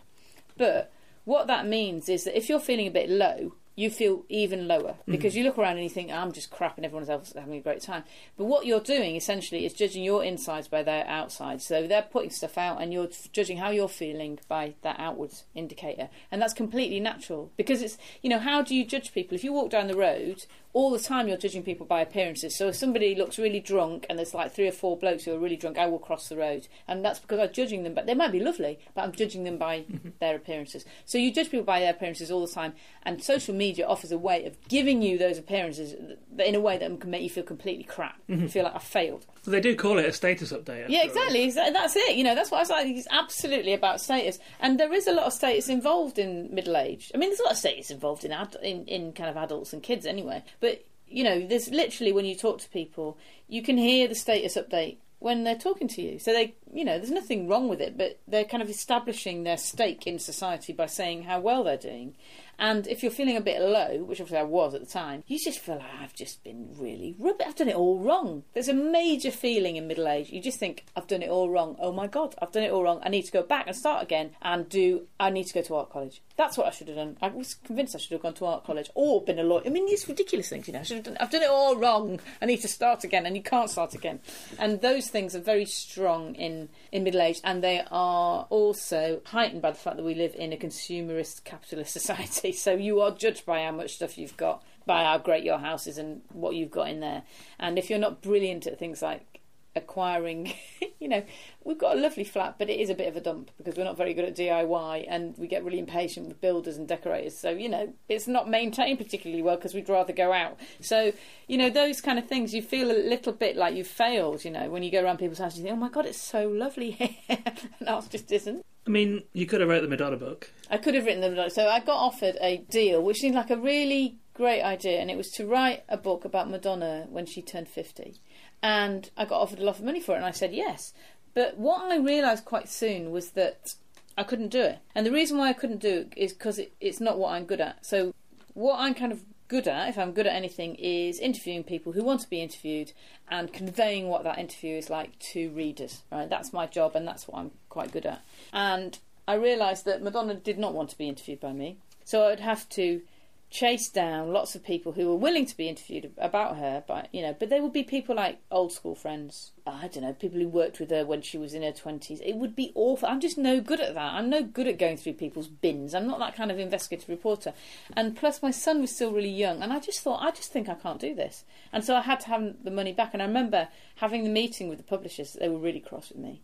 [0.56, 0.90] But
[1.24, 4.94] what that means is that if you're feeling a bit low, you feel even lower
[5.06, 5.12] mm.
[5.12, 7.54] because you look around and you think I'm just crap and everyone else is having
[7.54, 8.04] a great time.
[8.36, 11.66] But what you're doing essentially is judging your insides by their outsides.
[11.66, 16.08] So they're putting stuff out and you're judging how you're feeling by that outwards indicator,
[16.32, 19.52] and that's completely natural because it's you know how do you judge people if you
[19.52, 20.46] walk down the road
[20.76, 22.54] all the time you're judging people by appearances.
[22.54, 25.38] So if somebody looks really drunk and there's like three or four blokes who are
[25.38, 27.94] really drunk, I will cross the road, and that's because I'm judging them.
[27.94, 30.10] But they might be lovely, but I'm judging them by mm-hmm.
[30.20, 30.84] their appearances.
[31.06, 32.74] So you judge people by their appearances all the time,
[33.04, 35.94] and social media offers a way of giving you those appearances
[36.38, 38.16] in a way that can make you feel completely crap.
[38.28, 39.26] You feel like I failed.
[39.42, 40.86] So they do call it a status update.
[40.88, 41.50] Yeah, exactly.
[41.50, 42.16] That's it.
[42.16, 42.86] You know, that's what I was like.
[42.88, 47.10] It's absolutely about status, and there is a lot of status involved in middle age.
[47.14, 49.72] I mean, there's a lot of status involved in ad- in in kind of adults
[49.72, 50.42] and kids anyway.
[50.60, 54.56] But you know, there's literally when you talk to people, you can hear the status
[54.56, 56.18] update when they're talking to you.
[56.18, 59.56] So they, you know, there's nothing wrong with it, but they're kind of establishing their
[59.56, 62.14] stake in society by saying how well they're doing.
[62.58, 65.38] And if you're feeling a bit low, which obviously I was at the time, you
[65.38, 67.46] just feel like I've just been really rubbish.
[67.46, 68.44] I've done it all wrong.
[68.54, 70.30] There's a major feeling in middle age.
[70.30, 71.76] You just think, I've done it all wrong.
[71.78, 73.00] Oh my God, I've done it all wrong.
[73.04, 75.74] I need to go back and start again and do, I need to go to
[75.74, 76.22] art college.
[76.36, 77.18] That's what I should have done.
[77.20, 79.62] I was convinced I should have gone to art college or been a lawyer.
[79.66, 80.80] I mean, these ridiculous things, you know.
[80.80, 82.20] I should have done, I've done it all wrong.
[82.40, 84.20] I need to start again, and you can't start again.
[84.58, 86.55] And those things are very strong in,
[86.92, 90.52] in middle age, and they are also heightened by the fact that we live in
[90.52, 92.52] a consumerist capitalist society.
[92.52, 95.86] So you are judged by how much stuff you've got, by how great your house
[95.86, 97.22] is, and what you've got in there.
[97.58, 99.35] And if you're not brilliant at things like
[99.76, 100.52] acquiring,
[101.00, 101.22] you know,
[101.64, 103.84] we've got a lovely flat, but it is a bit of a dump because we're
[103.84, 107.38] not very good at DIY and we get really impatient with builders and decorators.
[107.38, 110.58] So, you know, it's not maintained particularly well because we'd rather go out.
[110.80, 111.12] So,
[111.46, 114.50] you know, those kind of things, you feel a little bit like you've failed, you
[114.50, 116.92] know, when you go around people's houses, you think, oh my God, it's so lovely
[116.92, 117.10] here.
[117.28, 118.64] and ours just isn't.
[118.86, 120.50] I mean, you could have wrote the Madonna book.
[120.70, 121.50] I could have written the them.
[121.50, 125.16] So I got offered a deal, which seemed like a really great idea, and it
[125.16, 128.20] was to write a book about Madonna when she turned 50
[128.62, 130.92] and I got offered a lot of money for it, and I said yes.
[131.34, 133.74] But what I realised quite soon was that
[134.16, 136.72] I couldn't do it, and the reason why I couldn't do it is because it,
[136.80, 137.84] it's not what I'm good at.
[137.84, 138.14] So,
[138.54, 142.02] what I'm kind of good at, if I'm good at anything, is interviewing people who
[142.02, 142.92] want to be interviewed
[143.28, 146.02] and conveying what that interview is like to readers.
[146.10, 148.22] Right, that's my job, and that's what I'm quite good at.
[148.52, 148.98] And
[149.28, 152.40] I realised that Madonna did not want to be interviewed by me, so I would
[152.40, 153.02] have to
[153.48, 157.22] chase down lots of people who were willing to be interviewed about her, but you
[157.22, 159.52] know, but they would be people like old school friends.
[159.66, 162.20] Uh, I don't know, people who worked with her when she was in her twenties.
[162.20, 163.08] It would be awful.
[163.08, 164.14] I'm just no good at that.
[164.14, 165.94] I'm no good at going through people's bins.
[165.94, 167.52] I'm not that kind of investigative reporter.
[167.94, 170.68] And plus, my son was still really young, and I just thought, I just think
[170.68, 171.44] I can't do this.
[171.72, 173.10] And so I had to have the money back.
[173.12, 175.34] And I remember having the meeting with the publishers.
[175.34, 176.42] They were really cross with me,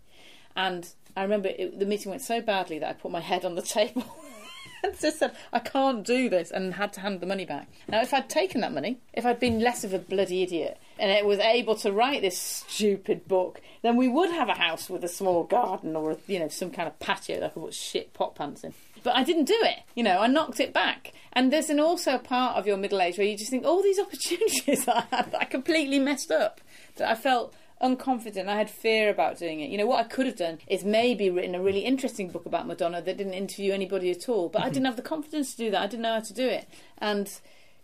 [0.55, 3.55] and I remember it, the meeting went so badly that I put my head on
[3.55, 4.05] the table.
[4.83, 7.68] And just said, I can't do this, and had to hand the money back.
[7.89, 11.11] Now, if I'd taken that money, if I'd been less of a bloody idiot, and
[11.11, 15.05] it was able to write this stupid book, then we would have a house with
[15.05, 18.12] a small garden or, you know, some kind of patio that I could put shit
[18.12, 18.74] pot plants in.
[19.03, 19.80] But I didn't do it.
[19.95, 21.12] You know, I knocked it back.
[21.33, 23.99] And there's an also part of your middle age where you just think, all these
[24.01, 26.61] opportunities I had that I completely messed up.
[26.97, 28.49] That I felt unconfident.
[28.49, 29.70] I had fear about doing it.
[29.70, 32.66] You know, what I could have done is maybe written a really interesting book about
[32.66, 34.49] Madonna that didn't interview anybody at all.
[34.49, 34.74] But I mm-hmm.
[34.74, 35.83] didn't have the confidence to do that.
[35.83, 36.68] I didn't know how to do it.
[36.99, 37.30] And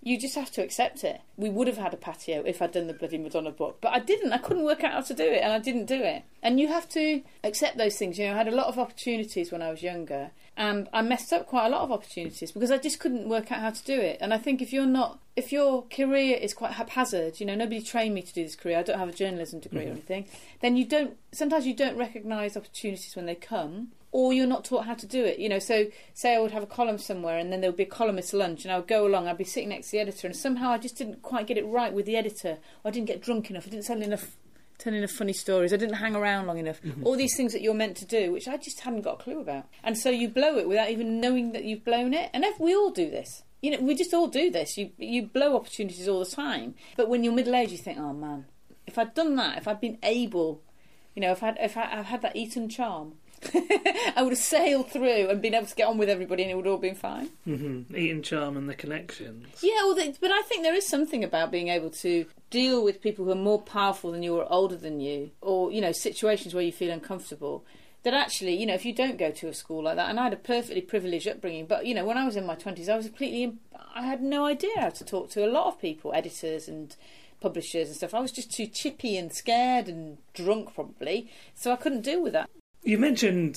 [0.03, 1.21] you just have to accept it.
[1.37, 3.99] We would have had a patio if I'd done the bloody Madonna book, but I
[3.99, 4.33] didn't.
[4.33, 6.23] I couldn't work out how to do it, and I didn't do it.
[6.43, 8.19] And you have to accept those things.
[8.19, 11.33] You know, I had a lot of opportunities when I was younger, and I messed
[11.33, 14.01] up quite a lot of opportunities because I just couldn't work out how to do
[14.01, 14.19] it.
[14.21, 17.83] And I think if you're not, if your career is quite haphazard, you know, nobody
[17.83, 18.79] trained me to do this career.
[18.79, 19.89] I don't have a journalism degree mm-hmm.
[19.89, 20.27] or anything.
[20.61, 21.17] Then you don't.
[21.33, 25.25] Sometimes you don't recognise opportunities when they come, or you're not taught how to do
[25.25, 25.39] it.
[25.39, 27.83] You know, so say I would have a column somewhere, and then there would be
[27.85, 29.29] a columnist lunch, and I would go along.
[29.29, 31.67] I'd be sitting next to the editor, and somehow I just didn't quite get it
[31.67, 32.59] right with the editor.
[32.85, 33.67] Or I didn't get drunk enough.
[33.67, 34.37] I didn't tell enough.
[34.79, 35.73] Tell enough funny stories.
[35.73, 36.81] I didn't hang around long enough.
[36.83, 37.05] Mm-hmm.
[37.05, 39.41] All these things that you're meant to do, which I just hadn't got a clue
[39.41, 39.67] about.
[39.83, 42.31] And so you blow it without even knowing that you've blown it.
[42.33, 43.43] And if we all do this.
[43.61, 44.77] You know, we just all do this.
[44.79, 46.77] You you blow opportunities all the time.
[46.97, 48.47] But when you're middle aged, you think, oh man,
[48.87, 50.63] if I'd done that, if I'd been able,
[51.17, 53.15] you know, if I'd if I, I've had that Eton charm,
[53.55, 56.55] I would have sailed through and been able to get on with everybody, and it
[56.55, 57.31] would all been fine.
[57.47, 57.97] Mm-hmm.
[57.97, 59.47] Eton charm and the connections.
[59.63, 63.03] Yeah, well, the, but I think there is something about being able to deal with
[63.03, 66.55] people who are more powerful than you or older than you, or you know, situations
[66.55, 67.65] where you feel uncomfortable.
[68.05, 70.25] That actually, you know, if you don't go to a school like that, and I
[70.25, 72.97] had a perfectly privileged upbringing, but you know, when I was in my twenties, I
[72.97, 73.59] was completely,
[73.95, 76.95] I had no idea how to talk to a lot of people, editors and
[77.41, 78.15] publishers and stuff.
[78.15, 82.33] I was just too chippy and scared and drunk, probably, so I couldn't deal with
[82.35, 82.49] that.
[82.83, 83.57] You mentioned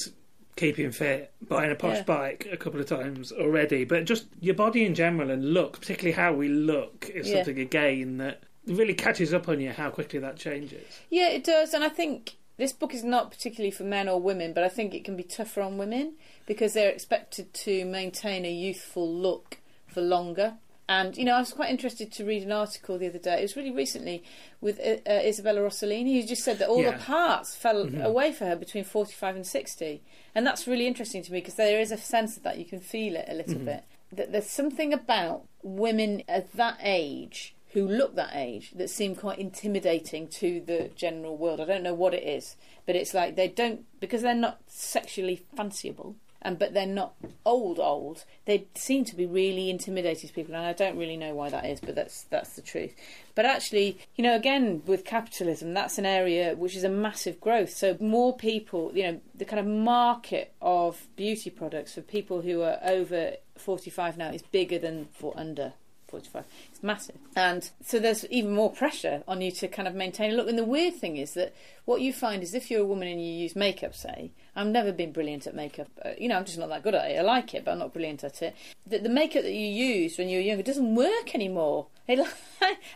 [0.55, 2.03] keeping fit, buying a posh Yeah.
[2.03, 6.13] bike a couple of times already, but just your body in general and look, particularly
[6.13, 7.38] how we look, is Yeah.
[7.38, 10.84] something again that really catches up on you how quickly that changes.
[11.09, 14.53] Yeah, it does, and I think this book is not particularly for men or women,
[14.53, 16.15] but I think it can be tougher on women
[16.45, 20.57] because they're expected to maintain a youthful look for longer.
[20.91, 23.37] And you know, I was quite interested to read an article the other day.
[23.39, 24.23] It was really recently
[24.59, 26.91] with uh, uh, Isabella Rossellini, who just said that all Yeah.
[26.97, 27.79] the parts fell
[28.11, 30.01] away for her between forty-five and sixty,
[30.35, 32.57] and that's really interesting to me because there is a sense of that.
[32.57, 33.83] You can feel it a little bit.
[34.11, 39.39] That there's something about women at that age who look that age that seem quite
[39.39, 41.61] intimidating to the general world.
[41.61, 45.37] I don't know what it is, but it's like they don't because they're not sexually
[45.57, 46.15] fanciable.
[46.41, 47.13] And but they're not
[47.45, 48.25] old old.
[48.45, 51.65] They seem to be really intimidating to people, and I don't really know why that
[51.65, 52.93] is, but that's that's the truth.
[53.35, 57.71] But actually, you know, again with capitalism, that's an area which is a massive growth.
[57.71, 62.61] So more people, you know, the kind of market of beauty products for people who
[62.61, 65.73] are over forty five now is bigger than for under
[66.12, 66.43] 45.
[66.70, 67.18] It's massive.
[67.36, 70.49] And so there's even more pressure on you to kind of maintain a look.
[70.49, 71.53] And the weird thing is that
[71.86, 74.91] what you find is if you're a woman and you use makeup, say, I've never
[74.91, 75.88] been brilliant at makeup.
[76.05, 77.18] Uh, you know, I'm just not that good at it.
[77.18, 78.55] I like it, but I'm not brilliant at it.
[78.86, 81.88] The, the makeup that you used when you were younger doesn't work anymore.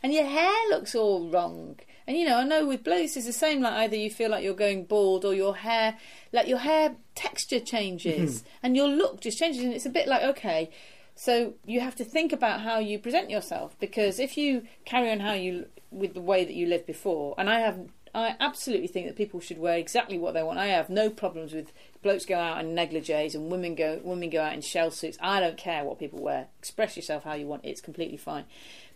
[0.03, 1.79] And your hair looks all wrong.
[2.07, 3.61] And you know, I know with blokes it's the same.
[3.61, 5.97] Like either you feel like you're going bald, or your hair,
[6.31, 9.63] like your hair texture changes, and your look just changes.
[9.63, 10.69] And it's a bit like okay,
[11.15, 15.21] so you have to think about how you present yourself because if you carry on
[15.21, 17.79] how you with the way that you lived before, and I have,
[18.13, 20.59] I absolutely think that people should wear exactly what they want.
[20.59, 21.71] I have no problems with
[22.03, 25.17] blokes go out in negligees and women go women go out in shell suits.
[25.21, 26.47] I don't care what people wear.
[26.59, 27.63] Express yourself how you want.
[27.63, 28.43] It's completely fine.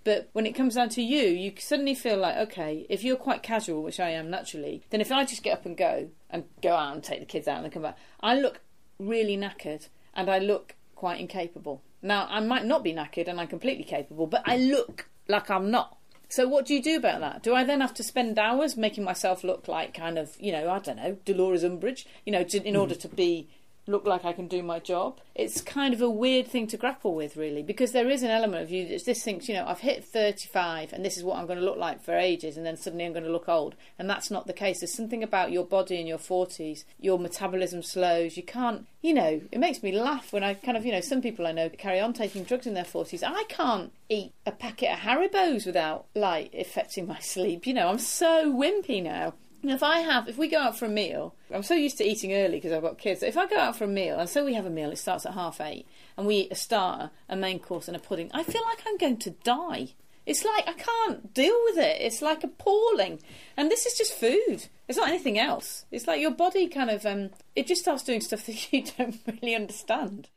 [0.04, 3.44] But when it comes down to you, you suddenly feel like, okay, if you're quite
[3.44, 6.74] casual, which I am naturally, then if I just get up and go and go
[6.74, 8.62] out and take the kids out and then come back, I look
[8.98, 11.82] really knackered and I look quite incapable.
[12.02, 15.72] Now, I might not be knackered and I'm completely capable, but I look like I'm
[15.72, 15.98] not.
[16.28, 17.42] So, what do you do about that?
[17.42, 20.70] Do I then have to spend hours making myself look like kind of, you know,
[20.70, 23.48] I don't know, Dolores Umbridge, you know, to, in order to be
[23.90, 25.20] look like I can do my job.
[25.36, 28.64] It's kind of a weird thing to grapple with, really, because there is an element
[28.64, 31.48] of you that just thinks, you know, I've hit 35 and this is what I'm
[31.48, 33.76] going to look like for ages, and then suddenly I'm going to look old.
[33.98, 34.80] And that's not the case.
[34.80, 38.38] There's something about your body in your 40s, your metabolism slows.
[38.38, 41.22] You can't, you know, it makes me laugh when I kind of, you know, some
[41.22, 43.24] people I know carry on taking drugs in their 40s.
[43.24, 47.66] I can't eat a packet of Haribo's without, like, affecting my sleep.
[47.66, 49.34] You know, I'm so wimpy now.
[49.62, 52.34] If I have, if we go out for a meal, I'm so used to eating
[52.34, 53.24] early because I've got kids.
[53.24, 55.26] If I go out for a meal, and so we have a meal, it starts
[55.26, 55.86] at half eight,
[56.18, 58.32] and we eat a starter, a main course, and a pudding.
[58.34, 59.90] I feel like I'm going to die.
[60.26, 62.02] It's like I can't deal with it.
[62.02, 63.20] It's like appalling.
[63.58, 64.68] And this is just food.
[64.88, 65.86] It's not anything else.
[65.92, 69.20] It's like your body kind of um, it just starts doing stuff that you don't
[69.28, 70.30] really understand.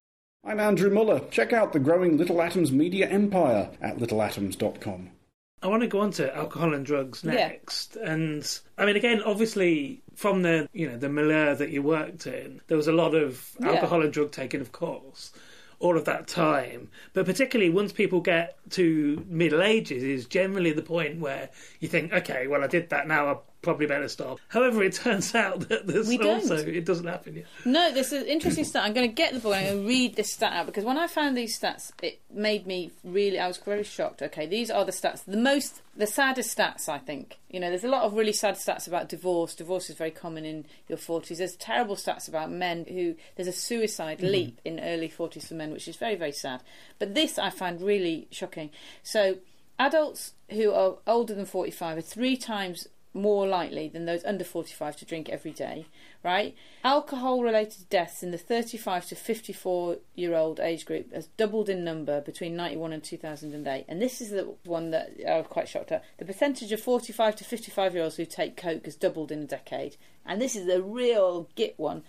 [0.45, 1.21] I'm Andrew Mueller.
[1.31, 5.11] Check out the growing Little Atoms media empire at littleatoms.com.
[5.63, 8.47] I want to go on to alcohol and drugs next, and
[8.79, 12.77] I mean, again, obviously, from the you know the milieu that you worked in, there
[12.77, 13.71] was a lot of Yeah.
[13.73, 15.33] alcohol and drug taking, of course,
[15.79, 16.91] all of that time.
[17.13, 21.49] But particularly once people get to middle ages, is generally the point where
[21.81, 24.41] you think, okay, well, I did that, now I probably better stop.
[24.49, 26.43] However, it turns out that there's We don't.
[26.43, 27.47] also it doesn't happen yet.
[27.65, 28.85] No, this is interesting stat.
[28.85, 30.85] I'm going to get the book and I'm going to read this stat out because
[30.85, 33.39] when I found these stats, it made me really.
[33.39, 34.21] I was very shocked.
[34.23, 35.25] Okay, these are the stats.
[35.25, 36.89] The most, the saddest stats.
[36.89, 37.39] I think.
[37.49, 39.55] You know, there's a lot of really sad stats about divorce.
[39.55, 41.39] Divorce is very common in your 40s.
[41.39, 44.33] There's terrible stats about men who there's a suicide mm-hmm.
[44.33, 46.63] leap in early 40s for men, which is very very sad.
[46.99, 48.71] But this I find really shocking.
[49.03, 49.37] So,
[49.79, 54.97] adults who are older than 45 are three times more likely than those under 45
[54.97, 55.87] to drink every day,
[56.25, 56.55] right?
[56.85, 61.85] Alcohol related deaths in the 35 to 54 year old age group has doubled in
[61.85, 63.85] number between 91 and 2008.
[63.89, 66.05] And this is the one that I was quite shocked at.
[66.19, 69.47] The percentage of 45 to 55 year olds who take Coke has doubled in a
[69.47, 69.97] decade.
[70.25, 72.03] And this is the real git one.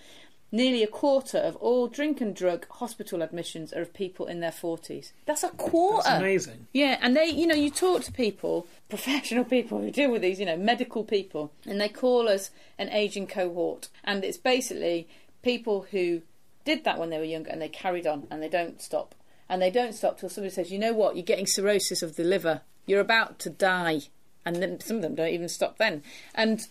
[0.54, 4.51] Nearly a quarter of all drink and drug hospital admissions are of people in their
[4.51, 5.12] 40s.
[5.26, 6.08] That's a quarter.
[6.08, 6.68] That's amazing.
[6.72, 10.39] Yeah, and they, you know, you talk to people, professional people who deal with these,
[10.39, 13.89] you know, medical people, and they call us an aging cohort.
[14.04, 15.08] And it's basically
[15.41, 16.22] people who
[16.64, 19.16] did that when they were younger and they carried on and they don't stop.
[19.50, 22.24] And they don't stop till somebody says, you know what, you're getting cirrhosis of the
[22.24, 24.02] liver, you're about to die.
[24.46, 26.04] And then some of them don't even stop then.
[26.36, 26.68] And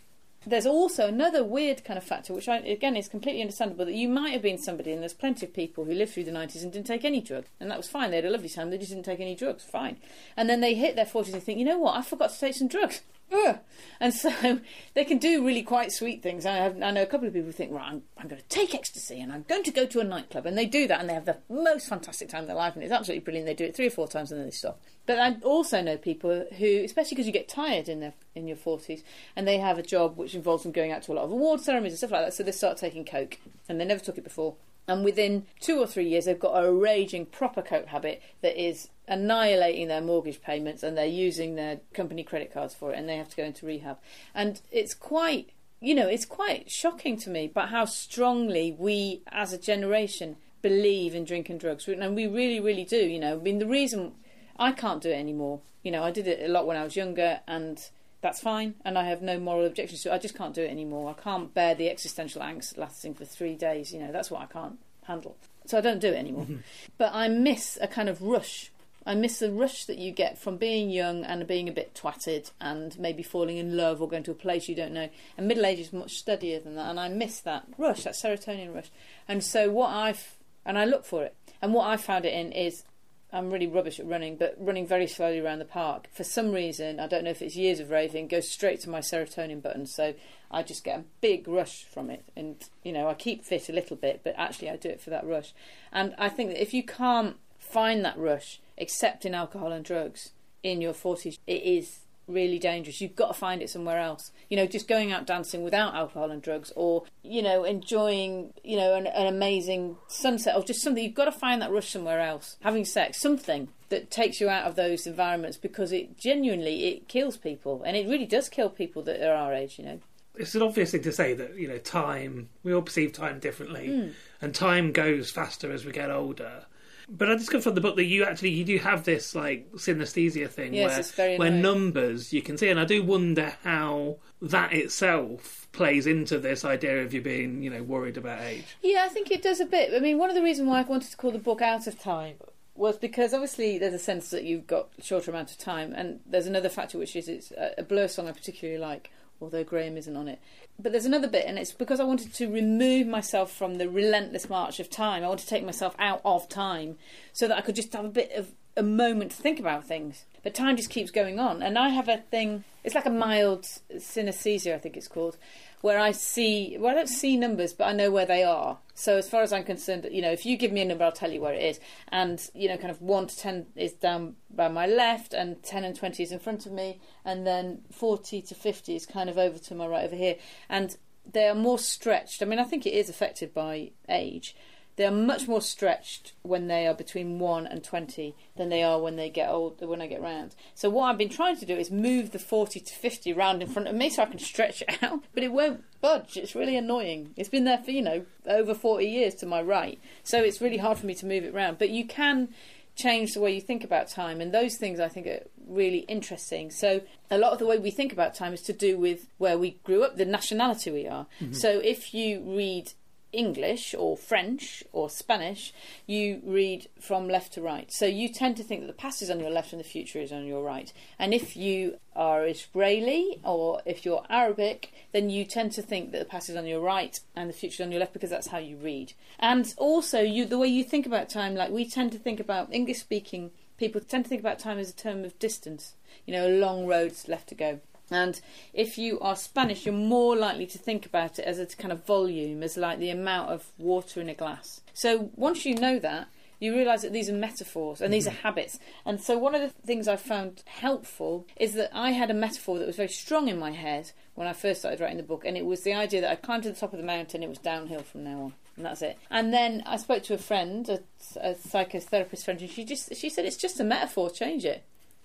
[0.46, 4.08] there's also another weird kind of factor, which I, again is completely understandable, that you
[4.08, 6.72] might have been somebody, and there's plenty of people who lived through the 90s and
[6.72, 8.10] didn't take any drug, and that was fine.
[8.10, 9.98] They had a lovely time, they just didn't take any drugs, fine.
[10.36, 12.54] And then they hit their 40s and think, you know what, I forgot to take
[12.54, 13.02] some drugs.
[13.32, 13.58] Ugh.
[14.00, 14.60] And so
[14.94, 16.44] they can do really quite sweet things.
[16.44, 18.48] I, have, I know a couple of people who think, right, I'm, I'm going to
[18.48, 20.46] take ecstasy and I'm going to go to a nightclub.
[20.46, 22.82] And they do that and they have the most fantastic time of their life and
[22.82, 23.46] it's absolutely brilliant.
[23.46, 24.80] They do it three or four times and then they stop.
[25.06, 28.56] But I also know people who, especially because you get tired in their in your
[28.56, 29.02] 40s
[29.36, 31.60] and they have a job which involves them going out to a lot of award
[31.60, 34.24] ceremonies and stuff like that, so they start taking coke and they never took it
[34.24, 34.54] before.
[34.88, 38.88] And within two or three years, they've got a raging proper coke habit that is
[39.06, 43.16] annihilating their mortgage payments, and they're using their company credit cards for it, and they
[43.16, 43.98] have to go into rehab.
[44.34, 49.52] And it's quite, you know, it's quite shocking to me, but how strongly we, as
[49.52, 52.96] a generation, believe in drinking drugs, and we really, really do.
[52.96, 54.12] You know, I mean, the reason
[54.58, 56.96] I can't do it anymore, you know, I did it a lot when I was
[56.96, 57.88] younger, and
[58.22, 60.14] that's fine, and I have no moral objections to it.
[60.14, 61.10] I just can't do it anymore.
[61.10, 63.92] I can't bear the existential angst lasting for three days.
[63.92, 65.36] You know, that's what I can't handle.
[65.66, 66.46] So I don't do it anymore.
[66.98, 68.70] But I miss a kind of rush.
[69.04, 72.52] I miss the rush that you get from being young and being a bit twatted
[72.60, 75.08] and maybe falling in love or going to a place you don't know.
[75.36, 76.88] And middle age is much steadier than that.
[76.88, 78.92] And I miss that rush, that serotonin rush.
[79.26, 81.34] And so what I've, and I look for it.
[81.60, 82.84] And what I found it in is
[83.32, 86.08] I'm really rubbish at running, but running very slowly around the park.
[86.12, 89.00] For some reason, I don't know if it's years of raving, goes straight to my
[89.00, 89.86] serotonin button.
[89.86, 90.14] So
[90.50, 92.24] I just get a big rush from it.
[92.36, 95.10] And, you know, I keep fit a little bit, but actually I do it for
[95.10, 95.54] that rush.
[95.92, 100.32] And I think that if you can't find that rush, except in alcohol and drugs,
[100.62, 102.00] in your 40s, it is
[102.32, 103.00] really dangerous.
[103.00, 104.32] You've got to find it somewhere else.
[104.48, 108.76] You know, just going out dancing without alcohol and drugs, or you know, enjoying you
[108.76, 111.02] know an, an amazing sunset, or just something.
[111.02, 112.56] You've got to find that rush somewhere else.
[112.60, 117.36] Having sex, something that takes you out of those environments because it genuinely it kills
[117.36, 119.78] people, and it really does kill people that are our age.
[119.78, 120.00] You know.
[120.34, 122.48] It's an obvious thing to say that you know time.
[122.62, 124.08] We all perceive time differently, hmm.
[124.40, 126.66] and time goes faster as we get older.
[127.14, 130.48] But I discovered from the book that you actually you do have this like synesthesia
[130.48, 131.62] thing Yes, where it's very where annoying.
[131.62, 137.02] numbers you can see, and I do wonder how that itself plays into this idea
[137.02, 138.64] of you being you know worried about age.
[138.82, 139.92] Yeah, I think it does a bit.
[139.94, 141.98] I mean, one of the reasons why I wanted to call the book Out of
[141.98, 142.36] Time
[142.74, 146.20] was because obviously there's a sense that you've got a shorter amount of time, and
[146.24, 149.10] there's another factor which is it's a, a Blur song I particularly like,
[149.42, 150.38] although Graham isn't on it.
[150.78, 154.48] But there's another bit, and it's because I wanted to remove myself from the relentless
[154.48, 155.22] march of time.
[155.22, 156.96] I want to take myself out of time
[157.32, 160.24] so that I could just have a bit of a moment to think about things.
[160.42, 162.64] But time just keeps going on, and I have a thing.
[162.84, 163.62] It's like a mild
[163.94, 165.36] synesthesia, I think it's called,
[165.82, 166.76] where I see.
[166.80, 168.78] Well, I don't see numbers, but I know where they are.
[168.94, 171.12] So as far as I'm concerned, you know, if you give me a number, I'll
[171.12, 171.80] tell you where it is.
[172.08, 175.84] And you know, kind of one to ten is down by my left, and ten
[175.84, 179.36] and twenty is in front of me, and then forty to fifty is kind of
[179.36, 180.36] over to my right over here,
[180.68, 180.96] and
[181.30, 182.42] they are more stretched.
[182.42, 184.56] I mean, I think it is affected by age.
[184.96, 189.00] They are much more stretched when they are between one and twenty than they are
[189.00, 189.80] when they get old.
[189.80, 190.54] When I get round.
[190.74, 193.68] So what I've been trying to do is move the forty to fifty round in
[193.68, 196.36] front of me so I can stretch it out, but it won't budge.
[196.36, 197.32] It's really annoying.
[197.36, 200.78] It's been there for you know over forty years to my right, so it's really
[200.78, 201.78] hard for me to move it round.
[201.78, 202.48] But you can
[202.94, 206.70] change the way you think about time, and those things I think are really interesting.
[206.70, 209.58] So a lot of the way we think about time is to do with where
[209.58, 211.26] we grew up, the nationality we are.
[211.40, 211.54] Mm-hmm.
[211.54, 212.92] So if you read
[213.32, 215.72] English or French or Spanish,
[216.06, 217.90] you read from left to right.
[217.92, 220.20] So you tend to think that the past is on your left and the future
[220.20, 220.92] is on your right.
[221.18, 226.18] And if you are Israeli or if you're Arabic, then you tend to think that
[226.18, 228.48] the past is on your right and the future is on your left because that's
[228.48, 229.14] how you read.
[229.38, 232.72] And also, you the way you think about time, like we tend to think about
[232.72, 233.50] English speaking
[233.82, 235.94] people tend to think about time as a term of distance.
[236.24, 237.80] You know, a long road's left to go.
[238.14, 238.40] And
[238.72, 242.04] if you are Spanish, you're more likely to think about it as a kind of
[242.04, 244.80] volume, as like the amount of water in a glass.
[244.92, 246.28] So once you know that,
[246.62, 248.42] you realise that these are metaphors and these are mm-hmm.
[248.42, 248.78] habits.
[249.04, 252.78] And so one of the things I found helpful is that I had a metaphor
[252.78, 255.56] that was very strong in my head when I first started writing the book, and
[255.56, 257.58] it was the idea that I climbed to the top of the mountain, it was
[257.58, 258.54] downhill from now on.
[258.76, 259.18] And that's it.
[259.28, 261.00] And then I spoke to a friend, a,
[261.40, 264.84] a psychotherapist friend, and she just she said it's just a metaphor, change it.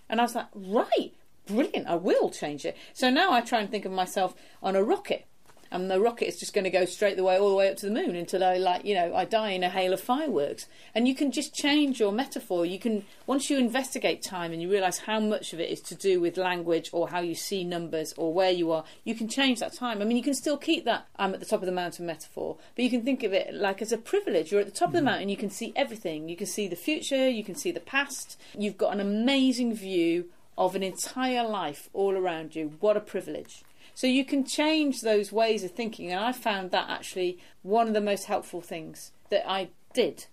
[0.10, 1.14] And I was like, right,
[1.48, 2.78] brilliant, I will change it.
[2.93, 5.26] So now I try and think of myself on a rocket.
[5.72, 7.78] And the rocket is just going to go straight the way, all the way up
[7.78, 10.68] to the moon until I, like, you know, I die in a hail of fireworks.
[10.95, 12.66] And you can just change your metaphor.
[12.66, 15.95] You can, once you investigate time and you realise how much of it is to
[15.95, 19.60] do with language or how you see numbers or where you are, you can change
[19.60, 20.02] that time.
[20.02, 22.58] I mean, you can still keep that I'm at the top of the mountain metaphor,
[22.76, 24.52] but you can think of it like as a privilege.
[24.52, 25.06] You're at the top of the mm-hmm.
[25.06, 26.30] mountain, you can see everything.
[26.30, 28.39] You can see the future, you can see the past.
[28.58, 32.74] You've got an amazing view of an entire life all around you.
[32.80, 33.64] What a privilege.
[33.93, 37.93] So you can change those ways of thinking, and I found that actually one of
[37.93, 40.26] the most helpful things that I did.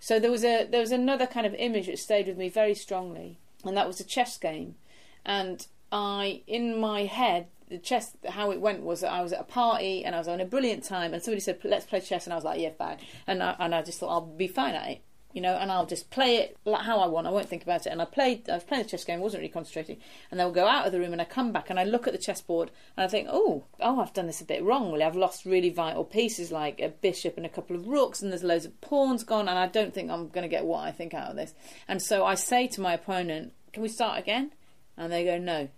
[0.00, 2.74] So there was a there was another kind of image that stayed with me very
[2.74, 4.76] strongly, and that was a chess game.
[5.24, 9.40] And I, in my head, the chess how it went was that I was at
[9.40, 12.26] a party and I was having a brilliant time, and somebody said, "Let's play chess,"
[12.26, 14.74] and I was like, "Yeah, fine." And I, and I just thought I'll be fine
[14.74, 15.02] at it
[15.32, 17.26] you know, and I'll just play it like how I want.
[17.26, 17.90] I won't think about it.
[17.90, 19.98] And I played, I was playing the chess game, wasn't really concentrating.
[20.30, 22.06] And then we'll go out of the room, and I come back and I look
[22.06, 24.92] at the chessboard, and I think, oh, oh, I've done this a bit wrong.
[24.92, 28.30] Really, I've lost really vital pieces like a bishop and a couple of rooks, and
[28.30, 30.92] there's loads of pawns gone, and I don't think I'm going to get what I
[30.92, 31.54] think out of this.
[31.88, 34.52] And so I say to my opponent, "Can we start again?"
[34.96, 35.68] And they go, "No,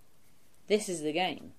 [0.67, 1.53] this is the game.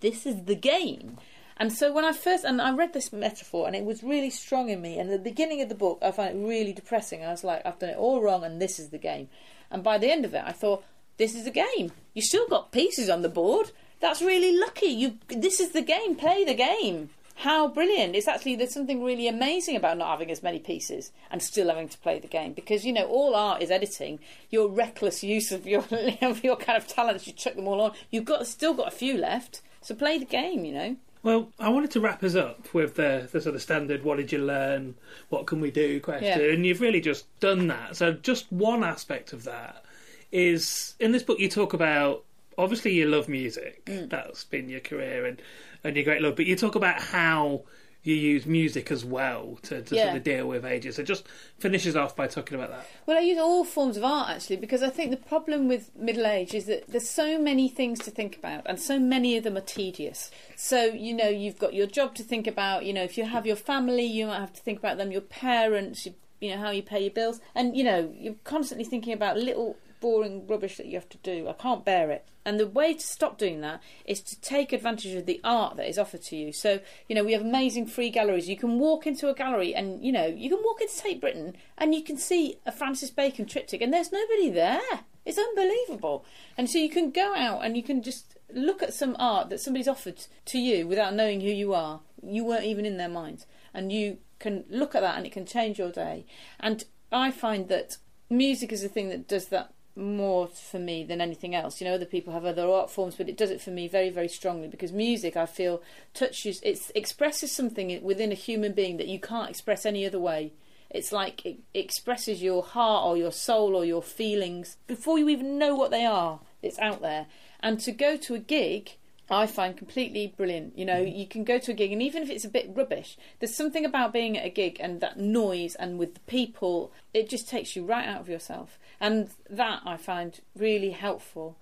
[0.00, 1.18] This is the game."
[1.56, 4.68] And so when I first and I read this metaphor and it was really strong
[4.68, 4.98] in me.
[4.98, 7.24] And at the beginning of the book, I found it really depressing.
[7.24, 9.28] I was like, I've done it all wrong, and this is the game.
[9.70, 10.84] And by the end of it, I thought,
[11.16, 11.92] this is the game.
[12.12, 13.70] You still got pieces on the board.
[14.00, 14.86] That's really lucky.
[14.86, 15.18] You.
[15.28, 16.14] This is the game.
[16.14, 17.10] Play the game.
[17.36, 18.14] how brilliant!
[18.14, 21.88] It's actually there's something really amazing about not having as many pieces and still having
[21.88, 24.18] to play the game because you know all art is editing.
[24.50, 25.84] Your reckless use of your
[26.22, 27.92] of your kind of talents, you chuck them all on.
[28.10, 30.66] You've got still got a few left, so play the game.
[30.66, 30.96] You know.
[31.26, 34.30] Well, I wanted to wrap us up with the, the sort of standard what did
[34.30, 34.94] you learn,
[35.28, 36.52] what can we do question, Yeah.
[36.52, 37.96] and you've really just done that.
[37.96, 39.84] So, just one aspect of that
[40.30, 42.22] is in this book you talk about
[42.56, 44.08] obviously you love music, Mm.
[44.08, 45.42] that's been your career and,
[45.82, 47.62] and your great love, but you talk about how
[48.06, 50.04] you use music as well to, to Yeah.
[50.04, 50.96] sort of deal with ages.
[50.96, 51.24] So, just
[51.58, 52.86] finishes off by talking about that.
[53.04, 56.26] Well, I use all forms of art actually because I think the problem with middle
[56.26, 59.56] age is that there's so many things to think about and so many of them
[59.56, 60.30] are tedious.
[60.54, 63.44] So, you know, you've got your job to think about, you know, if you have
[63.44, 66.70] your family, you might have to think about them, your parents, you, you know, how
[66.70, 67.40] you pay your bills.
[67.54, 71.48] And, you know, you're constantly thinking about little boring rubbish that you have to do.
[71.48, 72.26] I can't bear it.
[72.44, 75.88] And the way to stop doing that is to take advantage of the art that
[75.88, 76.52] is offered to you.
[76.52, 76.78] So,
[77.08, 78.48] you know, we have amazing free galleries.
[78.48, 81.56] You can walk into a gallery and, you know, you can walk into Tate Britain
[81.76, 84.80] and you can see a Francis Bacon triptych and there's nobody there.
[85.24, 86.24] It's unbelievable.
[86.56, 89.60] And so you can go out and you can just look at some art that
[89.60, 92.00] somebody's offered to you without knowing who you are.
[92.22, 93.46] You weren't even in their minds.
[93.74, 96.26] And you can look at that and it can change your day.
[96.60, 97.96] And I find that
[98.30, 101.80] music is the thing that does that more for me than anything else.
[101.80, 104.10] You know, other people have other art forms, but it does it for me very,
[104.10, 105.82] very strongly because music, I feel,
[106.14, 110.52] touches, it expresses something within a human being that you can't express any other way.
[110.90, 115.58] It's like it expresses your heart or your soul or your feelings before you even
[115.58, 116.40] know what they are.
[116.62, 117.26] It's out there.
[117.60, 118.92] And to go to a gig,
[119.28, 120.78] I find completely brilliant.
[120.78, 121.16] You know, mm-hmm.
[121.16, 123.84] you can go to a gig, and even if it's a bit rubbish, there's something
[123.84, 127.74] about being at a gig and that noise and with the people, it just takes
[127.74, 128.78] you right out of yourself.
[129.00, 131.56] And that I find really helpful.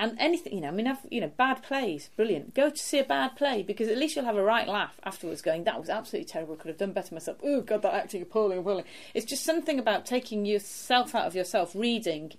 [0.00, 2.54] And anything, you know, I mean, I've, you know, bad plays, brilliant.
[2.54, 5.42] Go to see a bad play because at least you'll have a right laugh afterwards
[5.42, 7.38] going, that was absolutely terrible, could have done better myself.
[7.42, 8.84] Oh, God, that acting appalling, appalling.
[9.12, 12.32] It's just something about taking yourself out of yourself, reading,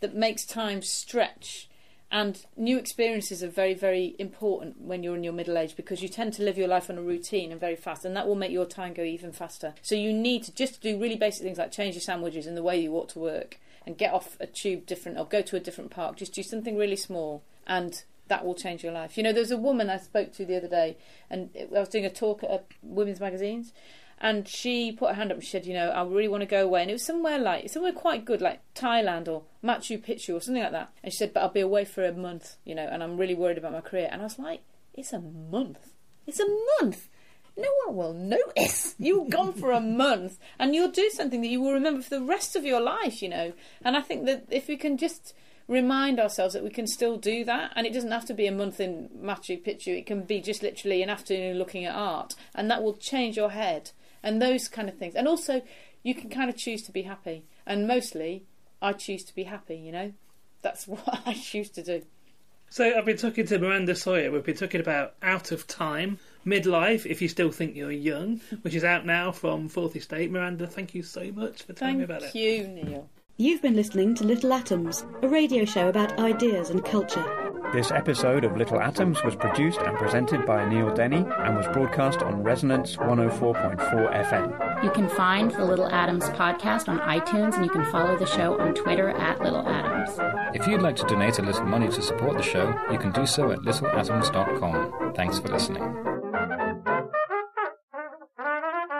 [0.00, 1.68] that makes time stretch.
[2.10, 6.08] And new experiences are very, very important when you're in your middle age because you
[6.08, 8.52] tend to live your life on a routine and very fast, and that will make
[8.52, 9.74] your time go even faster.
[9.80, 12.62] So you need to just do really basic things like change your sandwiches and the
[12.62, 15.60] way you walk to work, and get off a tube different or go to a
[15.60, 16.16] different park.
[16.16, 19.16] Just do something really small, and that will change your life.
[19.16, 20.96] You know, there's a woman I spoke to the other day,
[21.28, 23.72] and I was doing a talk at a women's magazines,
[24.22, 26.46] and she put her hand up and she said, you know, I really want to
[26.46, 26.82] go away.
[26.82, 30.62] And it was somewhere like, somewhere quite good, like Thailand or Machu Picchu or something
[30.62, 30.92] like that.
[31.02, 33.34] And she said, but I'll be away for a month, you know, and I'm really
[33.34, 34.08] worried about my career.
[34.12, 34.60] And I was like,
[34.94, 35.94] it's a month.
[36.24, 36.46] It's a
[36.80, 37.08] month.
[37.56, 38.94] No one will notice.
[38.98, 42.24] You've gone for a month and you'll do something that you will remember for the
[42.24, 43.52] rest of your life, you know.
[43.84, 45.34] And I think that if we can just
[45.68, 48.52] remind ourselves that we can still do that and it doesn't have to be a
[48.52, 52.70] month in Machu Picchu, it can be just literally an afternoon looking at art and
[52.70, 53.90] that will change your head
[54.22, 55.14] and those kind of things.
[55.14, 55.62] And also,
[56.02, 57.44] you can kind of choose to be happy.
[57.66, 58.44] And mostly,
[58.80, 60.12] I choose to be happy, you know?
[60.62, 62.02] That's what I choose to do.
[62.70, 64.30] So I've been talking to Miranda Sawyer.
[64.30, 68.74] We've been talking about Out of Time, Midlife, If You Still Think You're Young, which
[68.74, 70.30] is out now from Fourth Estate.
[70.30, 72.32] Miranda, thank you so much for telling me about it.
[72.32, 73.08] Thank you, Neil.
[73.36, 77.24] You've been listening to Little Atoms, a radio show about ideas and culture.
[77.72, 82.20] This episode of Little Atoms was produced and presented by Neil Denny and was broadcast
[82.20, 83.78] on Resonance 104.4
[84.26, 84.84] FM.
[84.84, 88.60] You can find the Little Atoms podcast on iTunes and you can follow the show
[88.60, 90.18] on Twitter at Little Atoms.
[90.54, 93.24] If you'd like to donate a little money to support the show, you can do
[93.24, 95.14] so at littleatoms.com.
[95.14, 96.11] Thanks for listening.